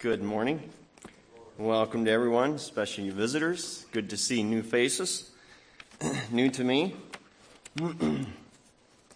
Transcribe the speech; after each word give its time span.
Good 0.00 0.22
morning. 0.22 0.62
Welcome 1.58 2.04
to 2.04 2.10
everyone, 2.12 2.52
especially 2.52 3.06
you 3.06 3.12
visitors. 3.12 3.84
Good 3.90 4.10
to 4.10 4.16
see 4.16 4.44
new 4.44 4.62
faces. 4.62 5.32
new 6.30 6.50
to 6.50 6.62
me. 6.62 6.94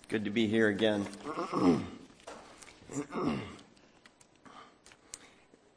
Good 0.09 0.25
to 0.25 0.31
be 0.31 0.49
here 0.49 0.67
again. 0.67 1.07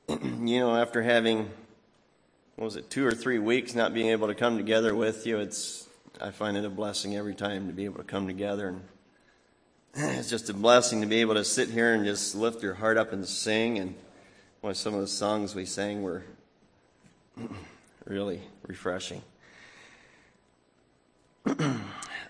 you 0.09 0.59
know, 0.59 0.75
after 0.75 1.03
having, 1.03 1.51
what 2.55 2.65
was 2.65 2.75
it, 2.75 2.89
two 2.89 3.05
or 3.05 3.11
three 3.11 3.37
weeks 3.37 3.75
not 3.75 3.93
being 3.93 4.07
able 4.07 4.25
to 4.29 4.33
come 4.33 4.57
together 4.57 4.95
with 4.95 5.27
you, 5.27 5.37
it's, 5.37 5.87
I 6.19 6.31
find 6.31 6.57
it 6.57 6.65
a 6.65 6.69
blessing 6.71 7.15
every 7.15 7.35
time 7.35 7.67
to 7.67 7.73
be 7.73 7.85
able 7.85 7.99
to 7.99 8.03
come 8.03 8.25
together. 8.25 8.69
And 8.69 10.17
it's 10.17 10.31
just 10.31 10.49
a 10.49 10.53
blessing 10.55 11.01
to 11.01 11.07
be 11.07 11.21
able 11.21 11.35
to 11.35 11.45
sit 11.45 11.69
here 11.69 11.93
and 11.93 12.05
just 12.05 12.33
lift 12.33 12.63
your 12.63 12.73
heart 12.73 12.97
up 12.97 13.13
and 13.13 13.27
sing 13.27 13.77
and 13.77 13.93
why 14.65 14.73
some 14.73 14.95
of 14.95 15.01
the 15.01 15.05
songs 15.05 15.53
we 15.53 15.63
sang 15.63 16.01
were 16.01 16.23
really 18.05 18.41
refreshing. 18.65 19.21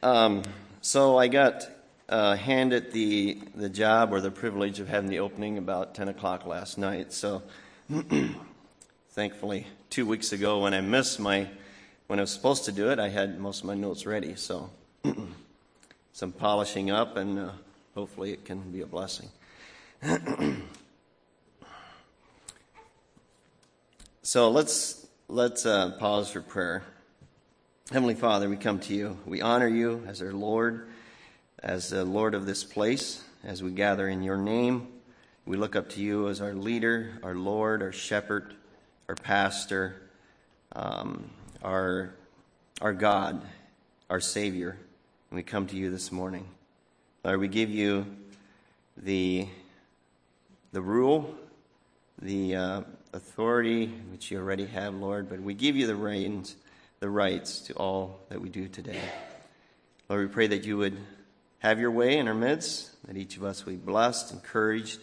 um, 0.04 0.44
so 0.82 1.18
I 1.18 1.30
got 1.30 1.66
uh, 2.10 2.36
handed 2.36 2.92
the 2.92 3.40
the 3.56 3.70
job 3.70 4.12
or 4.12 4.20
the 4.20 4.32
privilege 4.32 4.82
of 4.82 4.90
having 4.90 5.10
the 5.10 5.20
opening 5.20 5.58
about 5.58 5.96
10 5.96 6.10
o'clock 6.10 6.46
last 6.46 6.78
night. 6.78 7.14
So 7.14 7.42
thankfully, 9.12 9.68
two 9.90 10.06
weeks 10.06 10.34
ago 10.34 10.60
when 10.60 10.74
I 10.74 10.82
missed 10.82 11.22
my 11.22 11.48
when 12.08 12.20
I 12.20 12.24
was 12.24 12.32
supposed 12.32 12.66
to 12.66 12.74
do 12.74 12.90
it, 12.90 13.00
I 13.00 13.08
had 13.08 13.40
most 13.40 13.62
of 13.62 13.68
my 13.68 13.76
notes 13.76 14.06
ready. 14.06 14.36
So 14.36 14.72
some 16.12 16.34
polishing 16.34 16.92
up, 16.92 17.16
and 17.16 17.40
uh, 17.40 17.52
hopefully 17.94 18.34
it 18.34 18.44
can 18.44 18.60
be 18.72 18.82
a 18.82 18.86
blessing. 18.86 19.30
So 24.36 24.50
let's 24.50 25.08
let's 25.30 25.66
uh, 25.66 25.92
pause 25.92 26.30
for 26.30 26.42
prayer. 26.42 26.84
Heavenly 27.90 28.16
Father, 28.16 28.50
we 28.50 28.58
come 28.58 28.80
to 28.80 28.94
you. 28.94 29.18
We 29.26 29.40
honor 29.40 29.70
you 29.70 30.04
as 30.08 30.22
our 30.22 30.34
Lord, 30.34 30.90
as 31.64 31.92
the 31.92 32.04
Lord 32.04 32.36
of 32.36 32.46
this 32.46 32.62
place, 32.62 33.24
as 33.46 33.64
we 33.64 33.72
gather 33.72 34.10
in 34.10 34.24
your 34.24 34.36
name. 34.36 34.90
We 35.46 35.56
look 35.56 35.78
up 35.78 35.88
to 35.92 36.02
you 36.02 36.28
as 36.28 36.42
our 36.42 36.54
leader, 36.54 37.18
our 37.24 37.34
Lord, 37.34 37.82
our 37.82 37.94
shepherd, 37.94 38.54
our 39.08 39.16
pastor, 39.16 40.02
um, 40.76 41.30
our, 41.64 42.14
our 42.82 42.92
God, 42.92 43.42
our 44.10 44.20
Savior. 44.20 44.78
And 45.30 45.38
we 45.38 45.44
come 45.44 45.66
to 45.68 45.78
you 45.78 45.90
this 45.90 46.12
morning. 46.12 46.46
Lord, 47.24 47.40
we 47.40 47.48
give 47.48 47.70
you 47.70 48.06
the, 48.98 49.48
the 50.74 50.82
rule, 50.82 51.34
the, 52.22 52.56
uh, 52.58 52.82
authority 53.16 53.88
which 54.12 54.30
you 54.30 54.38
already 54.38 54.66
have, 54.66 54.94
Lord, 54.94 55.30
but 55.30 55.40
we 55.40 55.54
give 55.54 55.76
you 55.76 55.88
the 55.88 55.96
reins, 55.96 56.56
the 57.00 57.10
rights 57.10 57.60
to 57.62 57.74
all 57.74 58.20
that 58.30 58.42
we 58.42 58.50
do 58.50 58.68
today. 58.68 59.02
Lord, 60.10 60.28
we 60.28 60.34
pray 60.34 60.48
that 60.48 60.66
you 60.66 60.78
would 60.78 60.98
have 61.60 61.80
your 61.80 61.92
way 61.92 62.18
in 62.18 62.28
our 62.28 62.34
midst, 62.34 62.92
that 63.08 63.18
each 63.18 63.38
of 63.38 63.44
us 63.44 63.66
would 63.66 63.72
be 63.72 63.92
blessed, 63.92 64.34
encouraged, 64.34 65.00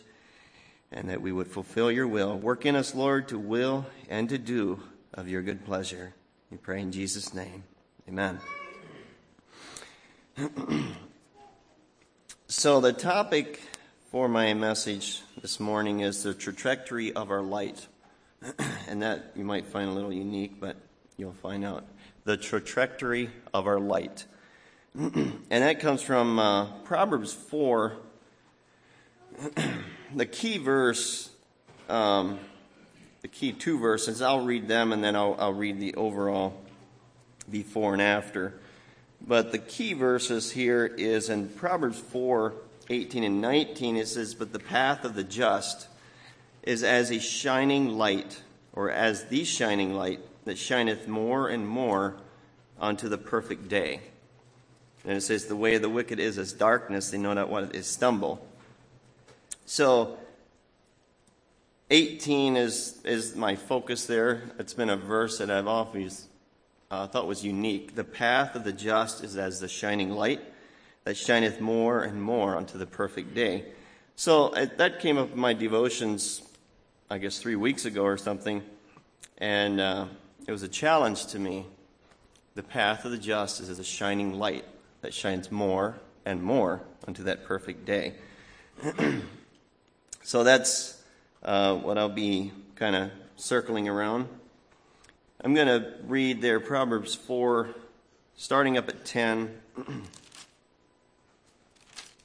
and 0.93 1.09
that 1.09 1.23
we 1.23 1.33
would 1.33 1.49
fulfill 1.49 1.91
your 1.91 2.07
will. 2.07 2.39
Work 2.39 2.67
in 2.67 2.77
us, 2.77 2.95
Lord, 2.95 3.29
to 3.29 3.39
will 3.39 3.87
and 4.09 4.29
to 4.29 4.37
do 4.39 4.81
of 5.15 5.29
your 5.29 5.43
good 5.43 5.65
pleasure. 5.65 6.15
We 6.51 6.59
pray 6.59 6.83
in 6.83 6.93
Jesus' 6.93 7.33
name. 7.33 7.65
Amen. 8.07 8.39
so, 12.47 12.81
the 12.81 12.93
topic 12.93 13.63
for 14.11 14.29
my 14.29 14.53
message 14.53 15.23
this 15.41 15.59
morning 15.59 16.01
is 16.01 16.23
the 16.23 16.35
trajectory 16.35 17.13
of 17.15 17.31
our 17.31 17.43
light. 17.43 17.87
and 18.89 19.03
that 19.03 19.33
you 19.35 19.45
might 19.45 19.67
find 19.67 19.89
a 19.89 19.93
little 19.93 20.13
unique, 20.13 20.61
but 20.61 20.77
you'll 21.17 21.33
find 21.33 21.65
out. 21.65 21.85
The 22.25 22.37
trajectory 22.37 23.31
of 23.53 23.67
our 23.67 23.81
light. 23.81 24.27
and 24.95 25.43
that 25.51 25.81
comes 25.81 26.03
from 26.03 26.39
uh, 26.39 26.67
Proverbs 26.85 27.33
4. 27.33 27.97
the 30.15 30.27
key 30.27 30.59
verse, 30.59 31.31
um, 31.89 32.39
the 33.23 33.29
key 33.29 33.53
two 33.53 33.79
verses, 33.79 34.21
I'll 34.21 34.45
read 34.45 34.69
them 34.69 34.93
and 34.93 35.03
then 35.03 35.17
I'll, 35.17 35.37
I'll 35.39 35.55
read 35.55 35.81
the 35.81 35.95
overall 35.95 36.61
before 37.51 37.93
and 37.93 38.03
after. 38.03 38.55
But 39.27 39.53
the 39.53 39.59
key 39.59 39.93
verses 39.93 40.51
here 40.51 40.85
is 40.85 41.29
in 41.29 41.49
Proverbs 41.49 41.99
4 41.99 42.55
18 42.91 43.23
and 43.25 43.41
19, 43.41 43.97
it 43.97 44.09
says, 44.09 44.35
But 44.35 44.53
the 44.53 44.59
path 44.59 45.05
of 45.05 45.15
the 45.15 45.23
just 45.23 45.87
is 46.63 46.83
as 46.83 47.11
a 47.11 47.19
shining 47.19 47.91
light, 47.91 48.43
or 48.73 48.91
as 48.91 49.25
the 49.25 49.45
shining 49.45 49.95
light 49.95 50.21
that 50.45 50.59
shineth 50.59 51.09
more 51.09 51.49
and 51.49 51.67
more 51.67 52.17
unto 52.81 53.09
the 53.09 53.19
perfect 53.19 53.69
day. 53.69 54.01
And 55.05 55.17
it 55.17 55.23
says, 55.23 55.47
The 55.47 55.57
way 55.57 55.75
of 55.75 55.83
the 55.83 55.89
wicked 55.89 56.19
is 56.19 56.39
as 56.39 56.53
darkness, 56.53 57.11
they 57.11 57.19
know 57.19 57.33
not 57.33 57.49
what 57.49 57.65
it 57.65 57.75
is 57.75 57.87
stumble. 57.87 58.47
So, 59.67 60.19
18 61.91 62.57
is, 62.57 63.01
is 63.05 63.37
my 63.37 63.55
focus 63.55 64.07
there. 64.07 64.43
It's 64.59 64.75
been 64.75 64.91
a 64.91 64.97
verse 64.97 65.39
that 65.39 65.51
I've 65.51 65.67
always 65.67 66.27
uh, 66.91 67.07
thought 67.07 67.27
was 67.27 67.45
unique. 67.45 67.95
The 67.95 68.05
path 68.05 68.55
of 68.55 68.65
the 68.65 68.73
just 68.73 69.23
is 69.23 69.37
as 69.37 69.61
the 69.61 69.69
shining 69.69 70.11
light 70.11 70.41
that 71.05 71.17
shineth 71.17 71.61
more 71.61 72.03
and 72.03 72.23
more 72.23 72.57
unto 72.57 72.79
the 72.79 72.87
perfect 72.87 73.35
day. 73.35 73.65
So 74.17 74.49
uh, 74.49 74.67
that 74.77 75.01
came 75.01 75.19
up 75.19 75.33
in 75.33 75.39
my 75.39 75.53
devotions 75.53 76.43
I 77.13 77.19
guess, 77.19 77.39
three 77.39 77.57
weeks 77.57 77.85
ago 77.85 78.05
or 78.05 78.17
something, 78.17 78.63
and 79.37 79.79
uh, 79.83 80.07
it 80.49 80.51
was 80.51 80.63
a 80.63 80.69
challenge 80.69 81.27
to 81.27 81.39
me. 81.39 81.67
The 82.55 82.63
path 82.63 83.05
of 83.05 83.11
the 83.11 83.19
just 83.19 83.61
is 83.61 83.79
a 83.79 83.85
shining 83.85 84.39
light 84.39 84.65
that 85.03 85.13
shines 85.13 85.53
more 85.53 85.97
and 86.25 86.43
more 86.43 86.81
unto 87.07 87.25
that 87.25 87.45
perfect 87.45 87.85
day. 87.85 88.15
so 90.23 90.43
that's 90.43 91.03
uh, 91.43 91.77
what 91.77 91.99
I'll 91.99 92.09
be 92.09 92.51
kind 92.77 92.97
of 92.97 93.11
circling 93.37 93.91
around. 93.91 94.27
I'm 95.45 95.53
going 95.53 95.67
to 95.67 95.93
read 96.07 96.41
there 96.41 96.61
Proverbs 96.61 97.15
4, 97.15 97.75
starting 98.37 98.79
up 98.79 98.89
at 98.89 99.05
10, 99.05 99.55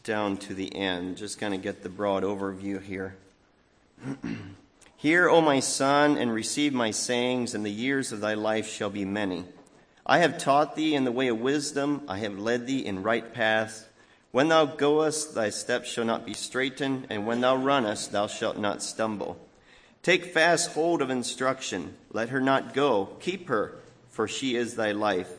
down 0.06 0.38
to 0.38 0.54
the 0.54 0.74
end. 0.74 1.18
Just 1.18 1.42
kind 1.42 1.54
of 1.54 1.62
get 1.62 1.84
the 1.84 1.90
broad 1.90 2.24
overview 2.24 2.82
here. 2.82 3.18
Hear, 5.00 5.30
O 5.30 5.42
my 5.42 5.60
son, 5.60 6.18
and 6.18 6.34
receive 6.34 6.74
my 6.74 6.90
sayings, 6.90 7.54
and 7.54 7.64
the 7.64 7.70
years 7.70 8.12
of 8.12 8.20
thy 8.20 8.34
life 8.34 8.68
shall 8.68 8.90
be 8.90 9.06
many. 9.06 9.46
I 10.08 10.18
have 10.18 10.40
taught 10.40 10.76
thee 10.76 10.96
in 10.96 11.04
the 11.04 11.12
way 11.12 11.28
of 11.28 11.40
wisdom, 11.40 12.02
I 12.08 12.18
have 12.18 12.40
led 12.40 12.66
thee 12.66 12.84
in 12.84 13.04
right 13.04 13.32
paths. 13.32 13.86
When 14.32 14.48
thou 14.48 14.66
goest, 14.66 15.36
thy 15.36 15.52
steps 15.52 15.88
shall 15.88 16.04
not 16.04 16.26
be 16.26 16.34
straitened, 16.34 17.06
and 17.12 17.28
when 17.28 17.42
thou 17.42 17.56
runnest, 17.56 18.12
thou 18.12 18.26
shalt 18.26 18.58
not 18.58 18.82
stumble. 18.82 19.38
Take 20.02 20.34
fast 20.34 20.72
hold 20.72 21.04
of 21.04 21.12
instruction, 21.12 21.96
let 22.12 22.30
her 22.30 22.42
not 22.42 22.74
go, 22.74 23.18
keep 23.20 23.50
her, 23.50 23.78
for 24.10 24.28
she 24.28 24.56
is 24.56 24.74
thy 24.74 24.94
life. 24.94 25.30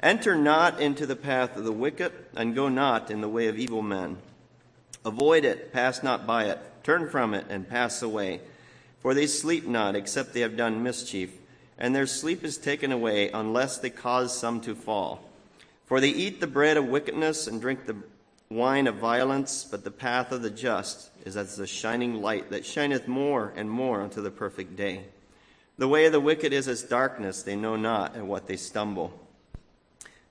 Enter 0.00 0.36
not 0.36 0.82
into 0.82 1.06
the 1.06 1.16
path 1.16 1.56
of 1.56 1.64
the 1.64 1.72
wicked, 1.72 2.12
and 2.36 2.54
go 2.54 2.68
not 2.68 3.10
in 3.10 3.22
the 3.22 3.28
way 3.28 3.46
of 3.46 3.58
evil 3.58 3.80
men. 3.80 4.18
Avoid 5.02 5.46
it, 5.46 5.72
pass 5.72 6.02
not 6.02 6.26
by 6.26 6.44
it, 6.44 6.58
turn 6.82 7.08
from 7.08 7.32
it, 7.32 7.46
and 7.48 7.66
pass 7.66 8.02
away. 8.02 8.42
For 9.00 9.14
they 9.14 9.26
sleep 9.26 9.66
not, 9.66 9.94
except 9.94 10.34
they 10.34 10.40
have 10.40 10.56
done 10.56 10.82
mischief, 10.82 11.32
and 11.78 11.94
their 11.94 12.06
sleep 12.06 12.44
is 12.44 12.58
taken 12.58 12.90
away, 12.90 13.30
unless 13.30 13.78
they 13.78 13.90
cause 13.90 14.36
some 14.36 14.60
to 14.62 14.74
fall. 14.74 15.22
For 15.86 16.00
they 16.00 16.08
eat 16.08 16.40
the 16.40 16.46
bread 16.46 16.76
of 16.76 16.86
wickedness 16.86 17.46
and 17.46 17.60
drink 17.60 17.86
the 17.86 17.96
wine 18.50 18.86
of 18.86 18.96
violence, 18.96 19.64
but 19.64 19.84
the 19.84 19.90
path 19.90 20.32
of 20.32 20.42
the 20.42 20.50
just 20.50 21.10
is 21.24 21.36
as 21.36 21.56
the 21.56 21.66
shining 21.66 22.20
light 22.20 22.50
that 22.50 22.66
shineth 22.66 23.06
more 23.06 23.52
and 23.56 23.70
more 23.70 24.00
unto 24.00 24.20
the 24.20 24.30
perfect 24.30 24.76
day. 24.76 25.04
The 25.76 25.88
way 25.88 26.06
of 26.06 26.12
the 26.12 26.20
wicked 26.20 26.52
is 26.52 26.66
as 26.66 26.82
darkness, 26.82 27.42
they 27.42 27.54
know 27.56 27.76
not 27.76 28.16
at 28.16 28.26
what 28.26 28.46
they 28.48 28.56
stumble. 28.56 29.12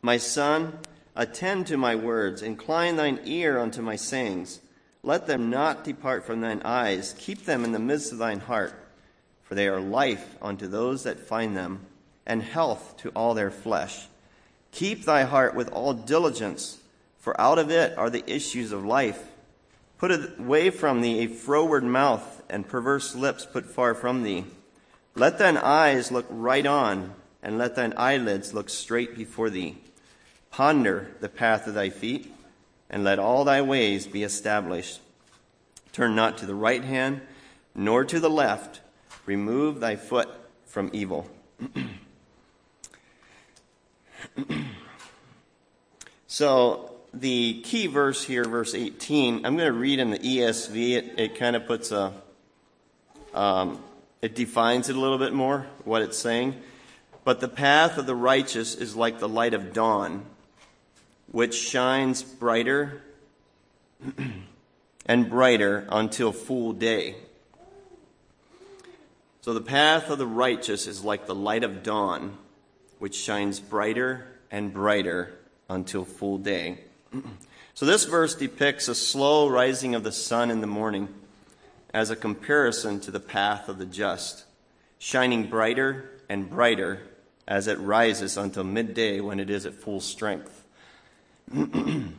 My 0.02 0.18
son, 0.18 0.80
attend 1.16 1.68
to 1.68 1.78
my 1.78 1.96
words, 1.96 2.42
incline 2.42 2.98
thine 2.98 3.20
ear 3.24 3.58
unto 3.58 3.82
my 3.82 3.96
sayings. 3.96 4.60
Let 5.08 5.26
them 5.26 5.50
not 5.50 5.86
depart 5.86 6.26
from 6.26 6.42
thine 6.42 6.62
eyes. 6.66 7.16
Keep 7.18 7.46
them 7.46 7.64
in 7.64 7.72
the 7.72 7.80
midst 7.80 8.12
of 8.12 8.18
thine 8.18 8.42
heart, 8.42 8.74
for 9.42 9.56
they 9.56 9.70
are 9.70 9.80
life 9.80 10.36
unto 10.42 10.68
those 10.68 11.04
that 11.04 11.18
find 11.18 11.56
them, 11.56 11.86
and 12.26 12.44
health 12.44 12.98
to 12.98 13.10
all 13.12 13.34
their 13.34 13.50
flesh. 13.50 14.08
Keep 14.74 15.06
thy 15.06 15.24
heart 15.24 15.56
with 15.56 15.70
all 15.70 15.94
diligence, 15.94 16.80
for 17.20 17.40
out 17.40 17.58
of 17.58 17.72
it 17.72 17.98
are 17.98 18.10
the 18.10 18.30
issues 18.30 18.74
of 18.74 18.84
life. 18.84 19.32
Put 19.98 20.12
away 20.42 20.72
from 20.72 21.00
thee 21.00 21.20
a 21.20 21.28
froward 21.28 21.86
mouth, 21.86 22.44
and 22.50 22.68
perverse 22.68 23.16
lips 23.16 23.46
put 23.46 23.66
far 23.66 23.96
from 23.96 24.24
thee. 24.24 24.44
Let 25.16 25.40
thine 25.40 25.56
eyes 25.56 26.12
look 26.12 26.26
right 26.30 26.66
on, 26.66 27.14
and 27.42 27.58
let 27.58 27.78
thine 27.78 27.94
eyelids 27.96 28.54
look 28.54 28.68
straight 28.70 29.16
before 29.16 29.50
thee. 29.50 29.78
Ponder 30.52 31.12
the 31.22 31.30
path 31.30 31.66
of 31.66 31.76
thy 31.76 31.92
feet 31.92 32.34
and 32.90 33.04
let 33.04 33.20
all 33.20 33.44
thy 33.44 33.62
ways 33.62 34.08
be 34.08 34.24
established. 34.24 35.02
Turn 35.92 36.16
not 36.16 36.38
to 36.40 36.46
the 36.46 36.56
right 36.56 36.84
hand, 36.84 37.22
nor 37.76 38.06
to 38.06 38.20
the 38.20 38.30
left, 38.30 38.82
Remove 39.28 39.80
thy 39.82 39.98
foot 39.98 40.30
from 40.66 40.90
evil. 40.94 41.30
so, 46.28 46.96
the 47.14 47.62
key 47.62 47.88
verse 47.88 48.24
here, 48.24 48.46
verse 48.46 48.74
18, 48.74 49.46
I'm 49.46 49.58
going 49.58 49.68
to 49.68 49.78
read 49.78 50.00
in 50.00 50.12
the 50.12 50.20
ESV. 50.20 50.92
It, 50.92 51.20
it 51.20 51.38
kind 51.38 51.58
of 51.58 51.68
puts 51.68 51.92
a, 51.92 52.14
um, 53.34 53.84
it 54.22 54.34
defines 54.34 54.88
it 54.88 54.96
a 54.96 55.00
little 55.00 55.18
bit 55.18 55.34
more, 55.34 55.68
what 55.84 56.02
it's 56.02 56.18
saying. 56.18 56.56
But 57.26 57.42
the 57.42 57.50
path 57.50 57.98
of 57.98 58.06
the 58.06 58.16
righteous 58.16 58.76
is 58.76 58.96
like 58.96 59.20
the 59.20 59.28
light 59.28 59.54
of 59.54 59.74
dawn, 59.74 60.26
which 61.32 61.56
shines 61.56 62.24
brighter 62.24 63.02
and 65.06 65.30
brighter 65.30 65.88
until 65.90 66.32
full 66.32 66.74
day. 66.74 67.16
So 69.42 69.54
the 69.54 69.62
path 69.62 70.10
of 70.10 70.18
the 70.18 70.28
righteous 70.28 70.88
is 70.88 71.04
like 71.04 71.26
the 71.26 71.36
light 71.36 71.64
of 71.64 71.84
dawn, 71.84 72.38
which 73.00 73.16
shines 73.16 73.60
brighter 73.60 74.28
and 74.52 74.74
brighter 74.74 75.38
until 75.70 76.06
full 76.06 76.38
day. 76.38 76.80
So 77.74 77.86
this 77.86 78.06
verse 78.06 78.34
depicts 78.34 78.88
a 78.88 78.96
slow 78.96 79.48
rising 79.48 79.94
of 79.94 80.04
the 80.04 80.12
sun 80.12 80.50
in 80.50 80.62
the 80.62 80.66
morning 80.66 81.10
as 81.94 82.10
a 82.10 82.16
comparison 82.16 83.00
to 83.02 83.12
the 83.12 83.20
path 83.20 83.70
of 83.70 83.78
the 83.78 83.86
just, 83.86 84.46
shining 84.98 85.48
brighter 85.48 86.10
and 86.28 86.50
brighter 86.50 87.04
as 87.48 87.68
it 87.68 87.78
rises 87.80 88.36
until 88.36 88.64
midday 88.64 89.20
when 89.22 89.40
it 89.40 89.52
is 89.52 89.68
at 89.68 89.76
full 89.76 90.00
strength. 90.00 90.57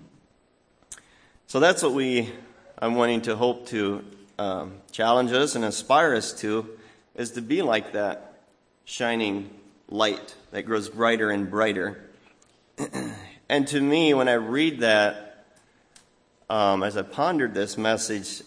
so 1.46 1.60
that's 1.60 1.82
what 1.82 1.92
we 1.92 2.32
I'm 2.78 2.94
wanting 2.94 3.20
to 3.22 3.36
hope 3.36 3.66
to 3.68 4.02
um, 4.38 4.74
challenge 4.90 5.32
us 5.32 5.54
and 5.54 5.66
inspire 5.66 6.14
us 6.14 6.32
to 6.40 6.78
is 7.14 7.32
to 7.32 7.42
be 7.42 7.60
like 7.60 7.92
that 7.92 8.44
shining 8.86 9.50
light 9.90 10.34
that 10.52 10.62
grows 10.62 10.88
brighter 10.88 11.30
and 11.30 11.50
brighter. 11.50 12.08
and 13.50 13.68
to 13.68 13.80
me, 13.80 14.14
when 14.14 14.28
I 14.28 14.34
read 14.34 14.80
that, 14.80 15.44
um, 16.48 16.82
as 16.82 16.96
I 16.96 17.02
pondered 17.02 17.52
this 17.52 17.76
message, 17.76 18.42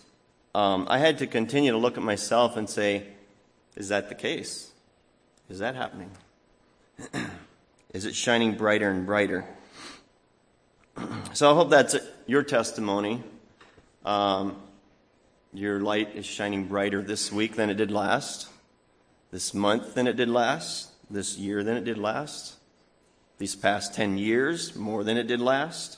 um, 0.56 0.88
I 0.90 0.98
had 0.98 1.20
to 1.20 1.28
continue 1.28 1.74
to 1.74 1.78
look 1.78 1.98
at 1.98 2.04
myself 2.04 2.58
and 2.58 2.68
say, 2.68 3.06
is 3.76 3.90
that 3.90 4.10
the 4.10 4.16
case? 4.16 4.72
Is 5.48 5.60
that 5.60 5.76
happening? 5.76 6.10
is 7.94 8.06
it 8.06 8.16
shining 8.16 8.56
brighter 8.56 8.90
and 8.90 9.06
brighter? 9.06 9.46
so 11.34 11.52
I 11.52 11.56
hope 11.56 11.70
that's 11.70 11.96
your 12.28 12.44
testimony. 12.44 13.24
Um, 14.06 14.56
your 15.54 15.80
light 15.80 16.16
is 16.16 16.26
shining 16.26 16.68
brighter 16.68 17.02
this 17.02 17.32
week 17.32 17.56
than 17.56 17.70
it 17.70 17.76
did 17.76 17.92
last 17.92 18.48
this 19.32 19.54
month 19.54 19.96
than 19.96 20.08
it 20.08 20.18
did 20.18 20.30
last, 20.30 20.90
this 21.10 21.38
year 21.38 21.64
than 21.64 21.78
it 21.78 21.86
did 21.86 21.98
last, 21.98 22.56
these 23.38 23.56
past 23.56 23.96
10 23.96 24.18
years 24.18 24.76
more 24.76 25.04
than 25.04 25.18
it 25.18 25.26
did 25.26 25.40
last. 25.40 25.98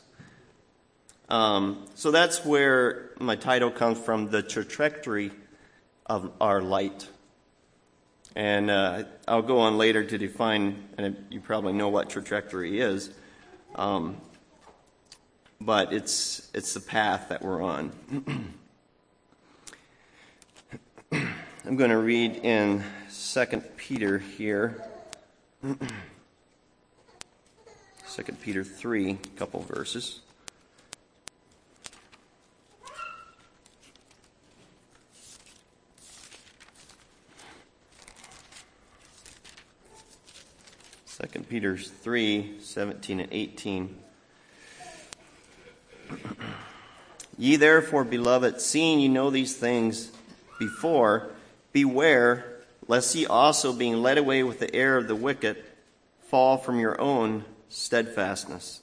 Um, 1.29 1.85
so 1.95 2.11
that's 2.11 2.45
where 2.45 3.09
my 3.19 3.35
title 3.35 3.71
comes 3.71 3.97
from 3.97 4.29
the 4.29 4.43
trajectory 4.43 5.31
of 6.05 6.31
our 6.39 6.61
light. 6.61 7.07
And 8.35 8.69
uh, 8.69 9.03
I'll 9.27 9.41
go 9.41 9.59
on 9.59 9.77
later 9.77 10.03
to 10.03 10.17
define, 10.17 10.83
and 10.97 11.25
you 11.29 11.39
probably 11.39 11.73
know 11.73 11.89
what 11.89 12.09
trajectory 12.09 12.79
is. 12.79 13.09
Um, 13.75 14.17
but 15.65 15.93
it's, 15.93 16.49
it's 16.53 16.73
the 16.73 16.81
path 16.81 17.29
that 17.29 17.41
we're 17.41 17.61
on. 17.61 17.91
I'm 21.65 21.77
going 21.77 21.91
to 21.91 21.97
read 21.97 22.35
in 22.37 22.83
Second 23.07 23.63
Peter 23.77 24.17
here. 24.19 24.83
Second 28.05 28.41
Peter 28.41 28.63
3, 28.63 29.11
a 29.11 29.15
couple 29.37 29.61
verses. 29.61 30.19
Second 41.05 41.47
Peter 41.47 41.77
3, 41.77 42.57
17 42.59 43.19
and 43.21 43.29
18. 43.31 43.95
Ye 47.43 47.57
therefore, 47.57 48.05
beloved, 48.05 48.61
seeing 48.61 49.01
ye 49.01 49.09
know 49.09 49.29
these 49.29 49.53
things 49.53 50.13
before, 50.59 51.29
beware 51.73 52.61
lest 52.87 53.13
ye 53.15 53.25
also, 53.25 53.73
being 53.73 54.01
led 54.01 54.17
away 54.17 54.43
with 54.43 54.59
the 54.59 54.73
air 54.73 54.95
of 54.95 55.09
the 55.09 55.15
wicked, 55.15 55.61
fall 56.29 56.57
from 56.57 56.79
your 56.79 57.01
own 57.01 57.43
steadfastness. 57.67 58.79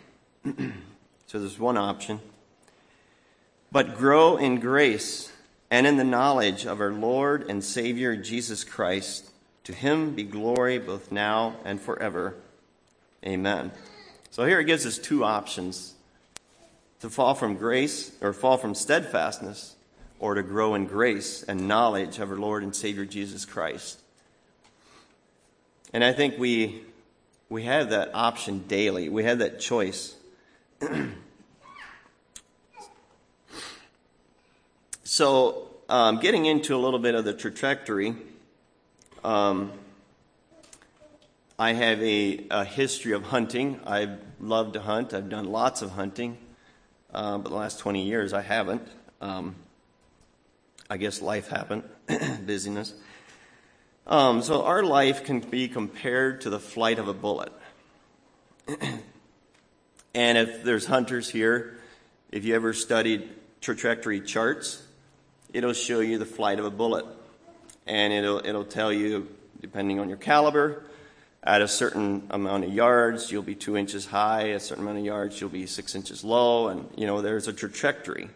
so 0.44 1.40
there's 1.40 1.58
one 1.58 1.78
option. 1.78 2.20
But 3.72 3.96
grow 3.96 4.36
in 4.36 4.60
grace 4.60 5.32
and 5.70 5.86
in 5.86 5.96
the 5.96 6.04
knowledge 6.04 6.66
of 6.66 6.82
our 6.82 6.92
Lord 6.92 7.48
and 7.48 7.64
Savior 7.64 8.14
Jesus 8.14 8.62
Christ. 8.62 9.30
To 9.64 9.72
him 9.72 10.14
be 10.14 10.24
glory 10.24 10.78
both 10.78 11.10
now 11.10 11.56
and 11.64 11.80
forever. 11.80 12.34
Amen. 13.24 13.72
So 14.30 14.44
here 14.44 14.60
it 14.60 14.66
gives 14.66 14.84
us 14.84 14.98
two 14.98 15.24
options 15.24 15.94
to 17.00 17.10
fall 17.10 17.34
from 17.34 17.56
grace 17.56 18.12
or 18.20 18.32
fall 18.32 18.56
from 18.56 18.74
steadfastness 18.74 19.76
or 20.18 20.34
to 20.34 20.42
grow 20.42 20.74
in 20.74 20.86
grace 20.86 21.42
and 21.42 21.68
knowledge 21.68 22.18
of 22.18 22.30
our 22.30 22.36
Lord 22.36 22.62
and 22.62 22.74
Savior 22.74 23.04
Jesus 23.04 23.44
Christ. 23.44 24.00
And 25.92 26.02
I 26.02 26.12
think 26.12 26.38
we, 26.38 26.82
we 27.48 27.64
have 27.64 27.90
that 27.90 28.10
option 28.14 28.64
daily. 28.66 29.08
We 29.08 29.24
have 29.24 29.38
that 29.38 29.60
choice. 29.60 30.14
so, 35.04 35.68
um, 35.88 36.18
getting 36.18 36.46
into 36.46 36.74
a 36.74 36.78
little 36.78 36.98
bit 36.98 37.14
of 37.14 37.24
the 37.24 37.32
trajectory, 37.32 38.16
um, 39.22 39.72
I 41.58 41.72
have 41.72 42.02
a, 42.02 42.44
a, 42.50 42.64
history 42.64 43.12
of 43.12 43.22
hunting. 43.24 43.80
I 43.86 44.16
love 44.40 44.72
to 44.72 44.80
hunt. 44.80 45.14
I've 45.14 45.28
done 45.28 45.46
lots 45.46 45.80
of 45.80 45.92
hunting, 45.92 46.36
uh, 47.16 47.38
but 47.38 47.48
the 47.48 47.56
last 47.56 47.78
20 47.78 48.04
years 48.04 48.34
I 48.34 48.42
haven't. 48.42 48.86
Um, 49.22 49.56
I 50.88 50.98
guess 50.98 51.22
life 51.22 51.48
happened, 51.48 51.82
busyness. 52.46 52.92
Um, 54.06 54.42
so 54.42 54.62
our 54.64 54.84
life 54.84 55.24
can 55.24 55.40
be 55.40 55.66
compared 55.66 56.42
to 56.42 56.50
the 56.50 56.60
flight 56.60 56.98
of 56.98 57.08
a 57.08 57.14
bullet. 57.14 57.52
and 60.14 60.38
if 60.38 60.62
there's 60.62 60.84
hunters 60.84 61.30
here, 61.30 61.78
if 62.30 62.44
you 62.44 62.54
ever 62.54 62.74
studied 62.74 63.30
trajectory 63.62 64.20
charts, 64.20 64.82
it'll 65.52 65.72
show 65.72 66.00
you 66.00 66.18
the 66.18 66.26
flight 66.26 66.58
of 66.58 66.66
a 66.66 66.70
bullet. 66.70 67.06
And 67.86 68.12
it'll, 68.12 68.44
it'll 68.44 68.64
tell 68.64 68.92
you, 68.92 69.28
depending 69.60 69.98
on 70.00 70.08
your 70.08 70.18
caliber, 70.18 70.84
at 71.42 71.62
a 71.62 71.68
certain 71.68 72.26
amount 72.30 72.64
of 72.64 72.72
yards, 72.72 73.30
you'll 73.30 73.42
be 73.42 73.54
two 73.54 73.76
inches 73.76 74.06
high, 74.06 74.50
At 74.50 74.56
a 74.56 74.60
certain 74.60 74.84
amount 74.84 74.98
of 74.98 75.04
yards, 75.04 75.40
you'll 75.40 75.50
be 75.50 75.66
six 75.66 75.94
inches 75.94 76.24
low, 76.24 76.68
and, 76.68 76.88
you 76.96 77.06
know, 77.06 77.22
there's 77.22 77.48
a 77.48 77.52
trajectory 77.52 78.28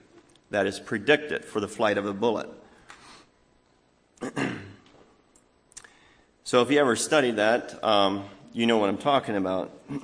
that 0.51 0.67
is 0.67 0.79
predicted 0.79 1.45
for 1.45 1.61
the 1.61 1.69
flight 1.69 1.99
of 1.99 2.07
a 2.07 2.13
bullet. 2.13 2.49
so, 6.45 6.63
if 6.63 6.71
you 6.71 6.79
ever 6.79 6.95
studied 6.97 7.37
that, 7.37 7.83
um, 7.83 8.25
you 8.53 8.67
know 8.67 8.79
what 8.79 8.89
I'm 8.89 8.99
talking 8.99 9.37
about. 9.37 9.73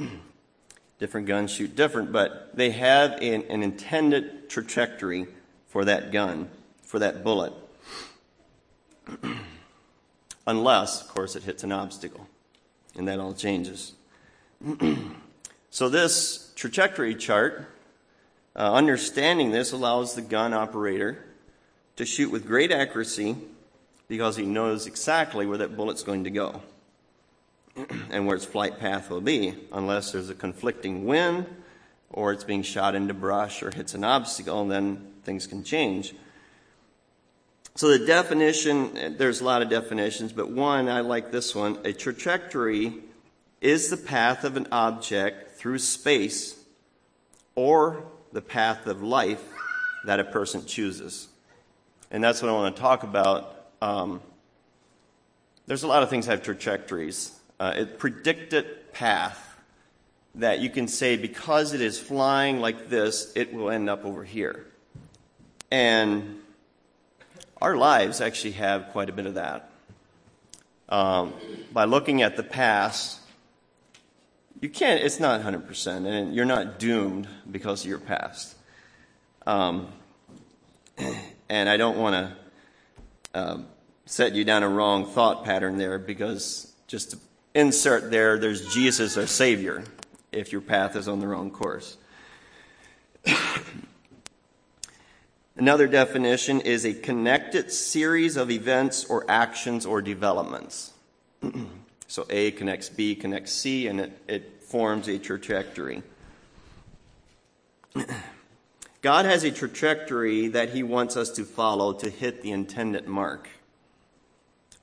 different 0.99 1.27
guns 1.27 1.51
shoot 1.51 1.77
different, 1.77 2.13
but 2.13 2.51
they 2.55 2.71
have 2.71 3.13
an, 3.21 3.45
an 3.49 3.63
intended 3.63 4.49
trajectory 4.49 5.27
for 5.67 5.85
that 5.85 6.13
gun, 6.13 6.49
for 6.83 6.99
that 6.99 7.23
bullet. 7.23 7.53
Unless, 10.47 11.03
of 11.03 11.09
course, 11.09 11.37
it 11.37 11.43
hits 11.43 11.65
an 11.65 11.73
obstacle, 11.73 12.27
and 12.97 13.09
that 13.09 13.21
all 13.21 13.33
changes. 13.33 13.93
so, 15.71 15.89
this 15.89 16.53
trajectory 16.57 17.15
chart 17.15 17.69
uh, 18.57 18.73
understanding 18.73 19.51
this 19.51 19.73
allows 19.73 20.15
the 20.15 20.23
gun 20.23 20.55
operator 20.55 21.25
to 21.97 22.07
shoot 22.07 22.31
with 22.31 22.47
great 22.47 22.73
accuracy 22.73 23.37
because 24.09 24.37
he 24.37 24.47
knows 24.47 24.87
exactly 24.87 25.47
where 25.47 25.59
that 25.59 25.77
bullet's 25.77 26.03
going 26.03 26.25
to 26.25 26.31
go 26.31 26.63
and 28.11 28.27
where 28.27 28.37
its 28.37 28.45
flight 28.45 28.79
path 28.79 29.11
will 29.11 29.21
be, 29.21 29.55
unless 29.73 30.13
there's 30.13 30.31
a 30.31 30.35
conflicting 30.35 31.05
wind 31.05 31.47
or 32.11 32.33
it's 32.33 32.45
being 32.45 32.63
shot 32.63 32.95
into 32.95 33.13
brush 33.13 33.63
or 33.63 33.71
hits 33.71 33.95
an 33.95 34.05
obstacle, 34.05 34.63
and 34.63 34.71
then 34.71 35.07
things 35.25 35.47
can 35.47 35.65
change. 35.65 36.15
So 37.77 37.89
the 37.89 38.07
definition, 38.07 39.17
there's 39.19 39.43
a 39.43 39.45
lot 39.45 39.61
of 39.61 39.69
definitions, 39.69 40.33
but 40.33 40.51
one, 40.51 40.89
I 40.89 41.01
like 41.01 41.31
this 41.31 41.55
one. 41.55 41.79
A 41.85 41.93
trajectory 41.93 42.95
is 43.61 43.91
the 43.91 43.99
path 43.99 44.45
of 44.45 44.57
an 44.57 44.67
object 44.73 45.59
through 45.59 45.81
space 45.81 46.59
or 47.55 48.03
the 48.33 48.41
path 48.41 48.87
of 48.87 49.03
life 49.03 49.45
that 50.07 50.21
a 50.21 50.25
person 50.25 50.65
chooses. 50.65 51.29
And 52.11 52.25
that's 52.25 52.41
what 52.41 52.49
I 52.49 52.53
want 52.53 52.75
to 52.75 52.81
talk 52.81 53.03
about 53.03 53.69
um, 53.83 54.23
there's 55.67 55.83
a 55.83 55.89
lot 55.89 56.03
of 56.03 56.09
things 56.09 56.27
that 56.27 56.33
have 56.33 56.43
trajectories. 56.43 57.39
Uh, 57.61 57.75
a 57.77 57.85
predicted 57.85 58.91
path 58.95 59.61
that 60.37 60.61
you 60.61 60.71
can 60.71 60.89
say 60.89 61.19
because 61.19 61.75
it 61.75 61.83
is 61.83 61.99
flying 61.99 62.61
like 62.61 62.89
this, 62.89 63.33
it 63.37 63.53
will 63.53 63.69
end 63.69 63.91
up 63.91 64.05
over 64.07 64.25
here. 64.25 64.67
And 65.71 66.41
our 67.61 67.77
lives 67.77 68.21
actually 68.21 68.53
have 68.53 68.89
quite 68.89 69.09
a 69.09 69.13
bit 69.13 69.27
of 69.27 69.35
that. 69.35 69.71
Um, 70.89 71.33
by 71.73 71.85
looking 71.85 72.23
at 72.23 72.37
the 72.37 72.43
past, 72.43 73.21
you 74.61 74.69
can't, 74.69 75.03
it's 75.03 75.21
not 75.21 75.41
100%, 75.41 76.07
and 76.07 76.35
you're 76.35 76.45
not 76.45 76.79
doomed 76.79 77.29
because 77.51 77.83
of 77.83 77.89
your 77.89 77.99
past. 77.99 78.55
Um, 79.47 79.89
and 81.49 81.69
I 81.69 81.77
don't 81.77 81.99
want 81.99 82.15
to 82.15 82.37
um, 83.39 83.67
set 84.07 84.35
you 84.35 84.45
down 84.45 84.63
a 84.63 84.69
wrong 84.69 85.07
thought 85.07 85.45
pattern 85.45 85.77
there 85.77 85.99
because 85.99 86.73
just 86.87 87.11
to 87.11 87.19
insert 87.55 88.11
there, 88.11 88.39
there's 88.39 88.73
Jesus, 88.73 89.17
our 89.17 89.27
Savior, 89.27 89.85
if 90.33 90.53
your 90.53 90.61
path 90.61 90.97
is 90.97 91.09
on 91.09 91.21
the 91.21 91.27
wrong 91.27 91.51
course. 91.51 91.97
Another 95.59 95.87
definition 95.87 96.61
is 96.61 96.85
a 96.85 96.93
connected 96.93 97.73
series 97.73 98.37
of 98.37 98.51
events 98.51 99.07
or 99.07 99.25
actions 99.27 99.87
or 99.87 100.03
developments. 100.03 100.93
so 102.07 102.27
A 102.29 102.51
connects 102.51 102.91
B, 102.91 103.15
connects 103.15 103.53
C, 103.53 103.87
and 103.87 104.01
it, 104.01 104.21
it 104.29 104.63
forms 104.63 105.09
a 105.09 105.19
trajectory. 105.19 106.03
God 109.01 109.25
has 109.25 109.45
a 109.45 109.51
trajectory 109.51 110.49
that 110.49 110.71
He 110.71 110.83
wants 110.83 111.17
us 111.17 111.31
to 111.31 111.45
follow 111.45 111.95
to 111.95 112.11
hit 112.11 112.43
the 112.43 112.51
intended 112.51 113.09
mark. 113.09 113.49